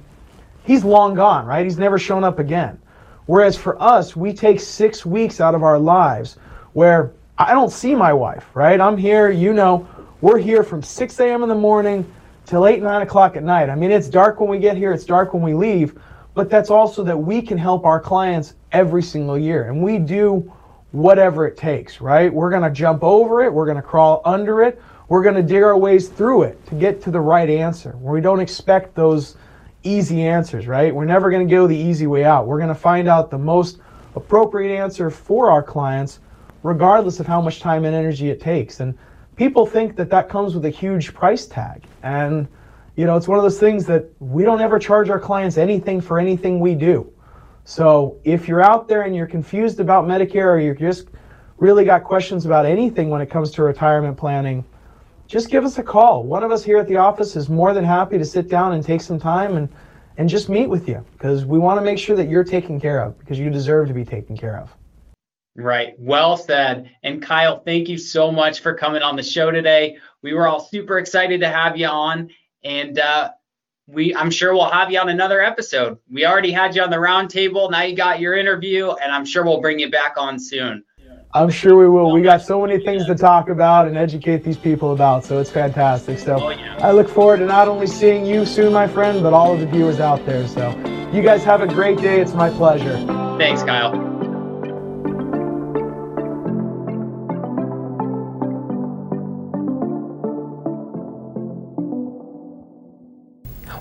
he's 0.68 0.84
long 0.84 1.16
gone, 1.16 1.46
right? 1.46 1.64
He's 1.64 1.80
never 1.80 1.98
shown 1.98 2.24
up 2.24 2.38
again. 2.38 2.80
Whereas 3.26 3.58
for 3.58 3.82
us, 3.82 4.16
we 4.16 4.34
take 4.34 4.60
six 4.60 5.06
weeks 5.06 5.42
out 5.42 5.56
of 5.56 5.64
our 5.64 5.80
lives 5.80 6.38
where 6.74 7.14
I 7.38 7.54
don't 7.54 7.72
see 7.72 7.96
my 7.96 8.14
wife, 8.14 8.46
right? 8.54 8.80
I'm 8.80 8.98
here, 8.98 9.32
you 9.32 9.54
know, 9.54 9.88
we're 10.22 10.38
here 10.38 10.64
from 10.64 10.84
6 10.84 11.20
a.m. 11.20 11.44
in 11.44 11.50
the 11.50 11.56
morning 11.56 12.12
till 12.46 12.68
8, 12.68 12.82
9 12.82 13.02
o'clock 13.02 13.36
at 13.36 13.44
night. 13.44 13.70
I 13.70 13.76
mean, 13.76 13.92
it's 13.92 14.08
dark 14.08 14.40
when 14.40 14.50
we 14.50 14.60
get 14.60 14.76
here, 14.76 14.92
it's 14.92 15.06
dark 15.06 15.34
when 15.34 15.42
we 15.44 15.54
leave, 15.54 16.00
but 16.34 16.50
that's 16.50 16.70
also 16.70 17.04
that 17.04 17.18
we 17.18 17.42
can 17.42 17.58
help 17.58 17.86
our 17.86 18.00
clients 18.00 18.56
every 18.72 19.04
single 19.04 19.38
year. 19.38 19.70
And 19.70 19.82
we 19.82 20.00
do 20.00 20.52
whatever 20.92 21.48
it 21.48 21.58
takes, 21.58 22.02
right? 22.02 22.34
We're 22.34 22.50
going 22.50 22.64
to 22.64 22.72
jump 22.72 23.04
over 23.04 23.44
it, 23.44 23.54
we're 23.54 23.66
going 23.66 23.78
to 23.78 23.84
crawl 23.84 24.22
under 24.26 24.64
it, 24.64 24.82
we're 25.08 25.24
going 25.24 25.36
to 25.36 25.44
dig 25.44 25.64
our 25.64 25.78
ways 25.78 26.10
through 26.10 26.44
it 26.44 26.66
to 26.68 26.76
get 26.76 27.02
to 27.04 27.12
the 27.12 27.22
right 27.22 27.50
answer. 27.50 27.92
Where 28.00 28.14
we 28.14 28.22
don't 28.22 28.40
expect 28.40 28.96
those 28.96 29.38
easy 29.84 30.24
answers, 30.24 30.68
right? 30.68 30.94
We're 30.94 31.06
never 31.06 31.30
going 31.30 31.48
to 31.48 31.52
go 31.52 31.68
the 31.68 31.78
easy 31.78 32.08
way 32.08 32.24
out. 32.24 32.48
We're 32.48 32.58
going 32.58 32.70
to 32.70 32.76
find 32.76 33.08
out 33.08 33.30
the 33.30 33.38
most 33.38 33.80
appropriate 34.16 34.76
answer 34.76 35.10
for 35.10 35.50
our 35.50 35.64
clients, 35.64 36.20
regardless 36.64 37.20
of 37.20 37.28
how 37.28 37.42
much 37.42 37.60
time 37.60 37.86
and 37.86 37.96
energy 37.96 38.30
it 38.30 38.42
takes. 38.42 38.80
And 38.80 38.98
people 39.36 39.66
think 39.66 39.96
that 39.96 40.10
that 40.10 40.30
comes 40.30 40.56
with 40.56 40.66
a 40.66 40.70
huge 40.70 41.14
price 41.14 41.46
tag. 41.46 41.84
And, 42.04 42.48
you 42.96 43.06
know, 43.06 43.16
it's 43.16 43.28
one 43.28 43.38
of 43.38 43.44
those 43.44 43.60
things 43.60 43.86
that 43.86 44.06
we 44.20 44.44
don't 44.44 44.62
ever 44.62 44.80
charge 44.80 45.10
our 45.10 45.20
clients 45.20 45.58
anything 45.58 46.02
for 46.02 46.20
anything 46.20 46.60
we 46.60 46.76
do. 46.76 47.12
So 47.64 48.20
if 48.24 48.48
you're 48.48 48.64
out 48.64 48.88
there 48.88 49.04
and 49.04 49.16
you're 49.16 49.28
confused 49.28 49.80
about 49.80 50.06
Medicare 50.06 50.48
or 50.48 50.60
you're 50.60 50.74
just 50.74 51.10
really 51.58 51.86
got 51.86 52.04
questions 52.04 52.46
about 52.46 52.66
anything 52.66 53.10
when 53.10 53.22
it 53.22 53.30
comes 53.30 53.52
to 53.52 53.64
retirement 53.64 54.18
planning, 54.18 54.64
just 55.28 55.50
give 55.50 55.66
us 55.66 55.78
a 55.78 55.84
call. 55.84 56.24
One 56.24 56.44
of 56.44 56.52
us 56.52 56.64
here 56.64 56.78
at 56.78 56.88
the 56.88 56.98
office 56.98 57.36
is 57.36 57.50
more 57.50 57.74
than 57.74 57.84
happy 57.84 58.18
to 58.18 58.26
sit 58.26 58.50
down 58.50 58.74
and 58.74 58.84
take 58.84 59.02
some 59.02 59.20
time 59.20 59.58
and, 59.58 59.70
and 60.18 60.30
just 60.30 60.50
meet 60.50 60.68
with 60.68 60.88
you 60.88 61.06
because 61.12 61.46
we 61.46 61.60
want 61.60 61.80
to 61.80 61.86
make 61.86 62.00
sure 62.00 62.16
that 62.16 62.30
you're 62.30 62.44
taken 62.44 62.80
care 62.80 63.02
of 63.02 63.20
because 63.20 63.38
you 63.38 63.50
deserve 63.50 63.88
to 63.90 63.94
be 63.94 64.06
taken 64.06 64.38
care 64.38 64.58
of. 64.58 64.74
Right. 65.56 65.96
Well 65.98 66.38
said. 66.38 66.92
And 67.04 67.22
Kyle, 67.22 67.60
thank 67.60 67.90
you 67.90 67.98
so 67.98 68.32
much 68.32 68.62
for 68.62 68.74
coming 68.74 69.02
on 69.02 69.16
the 69.16 69.24
show 69.24 69.52
today. 69.52 69.98
We 70.22 70.34
were 70.34 70.48
all 70.48 70.60
super 70.60 71.00
excited 71.00 71.42
to 71.42 71.50
have 71.50 71.78
you 71.78 71.88
on. 71.88 72.30
And 72.64 73.00
uh, 73.00 73.32
we 73.88 74.14
I'm 74.16 74.30
sure 74.30 74.54
we'll 74.54 74.70
have 74.70 74.92
you 74.92 75.00
on 75.00 75.10
another 75.10 75.42
episode. 75.42 75.98
We 76.12 76.26
already 76.26 76.52
had 76.52 76.76
you 76.76 76.84
on 76.84 76.90
the 76.90 76.98
roundtable. 76.98 77.72
Now 77.72 77.84
you 77.84 77.96
got 77.96 78.20
your 78.20 78.36
interview, 78.36 78.92
and 78.92 79.12
I'm 79.12 79.26
sure 79.26 79.46
we'll 79.46 79.62
bring 79.62 79.80
you 79.80 79.90
back 79.90 80.16
on 80.18 80.38
soon. 80.38 80.84
I'm 81.34 81.50
sure 81.50 81.78
we 81.78 81.88
will. 81.88 82.12
We 82.12 82.22
got 82.22 82.42
so 82.42 82.66
many 82.66 82.84
things 82.84 83.06
to 83.06 83.16
talk 83.16 83.50
about 83.50 83.88
and 83.88 83.98
educate 83.98 84.44
these 84.44 84.58
people 84.58 84.94
about, 84.94 85.26
so 85.26 85.40
it's 85.40 85.52
fantastic. 85.52 86.20
So. 86.20 86.38
I 86.80 86.92
look 86.92 87.10
forward 87.10 87.38
to 87.38 87.46
not 87.46 87.68
only 87.68 87.88
seeing 87.88 88.26
you 88.26 88.46
soon, 88.46 88.72
my 88.72 88.88
friend, 88.88 89.22
but 89.24 89.34
all 89.34 89.54
of 89.54 89.60
the 89.60 89.66
viewers 89.66 90.00
out 90.00 90.26
there. 90.26 90.48
So 90.48 90.70
you 91.12 91.22
guys 91.22 91.44
have 91.44 91.62
a 91.62 91.68
great 91.68 92.00
day. 92.00 92.22
It's 92.22 92.34
my 92.34 92.50
pleasure. 92.50 92.98
Thanks, 93.38 93.64
Kyle. 93.64 94.17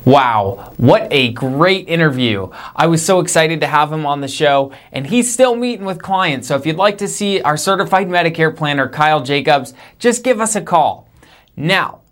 Wow, 0.07 0.73
what 0.77 1.09
a 1.11 1.33
great 1.33 1.89
interview. 1.89 2.49
I 2.77 2.87
was 2.87 3.05
so 3.05 3.19
excited 3.19 3.61
to 3.63 3.67
have 3.67 3.93
him 3.93 4.07
on 4.07 4.21
the 4.21 4.29
show, 4.29 4.73
and 4.93 5.05
he's 5.05 5.33
still 5.33 5.57
meeting 5.57 5.85
with 5.85 6.01
clients. 6.01 6.47
So 6.47 6.55
if 6.55 6.65
you'd 6.65 6.77
like 6.77 6.99
to 6.99 7.09
see 7.09 7.41
our 7.41 7.57
certified 7.57 8.07
Medicare 8.07 8.55
planner, 8.57 8.89
Kyle 8.89 9.21
Jacobs, 9.21 9.75
just 9.99 10.23
give 10.23 10.41
us 10.41 10.55
a 10.55 10.63
call. 10.63 11.09
Now, 11.57 12.03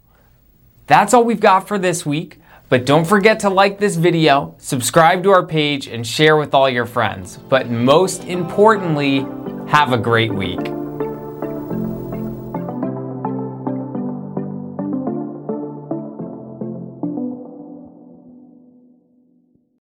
that's 0.88 1.14
all 1.14 1.22
we've 1.22 1.38
got 1.38 1.68
for 1.68 1.78
this 1.78 2.04
week. 2.04 2.40
But 2.68 2.84
don't 2.84 3.04
forget 3.04 3.38
to 3.40 3.48
like 3.48 3.78
this 3.78 3.94
video, 3.94 4.56
subscribe 4.58 5.22
to 5.22 5.30
our 5.30 5.46
page, 5.46 5.86
and 5.86 6.04
share 6.04 6.36
with 6.36 6.52
all 6.52 6.68
your 6.68 6.86
friends. 6.86 7.36
But 7.36 7.70
most 7.70 8.24
importantly, 8.24 9.20
have 9.68 9.92
a 9.92 9.98
great 9.98 10.34
week. 10.34 10.83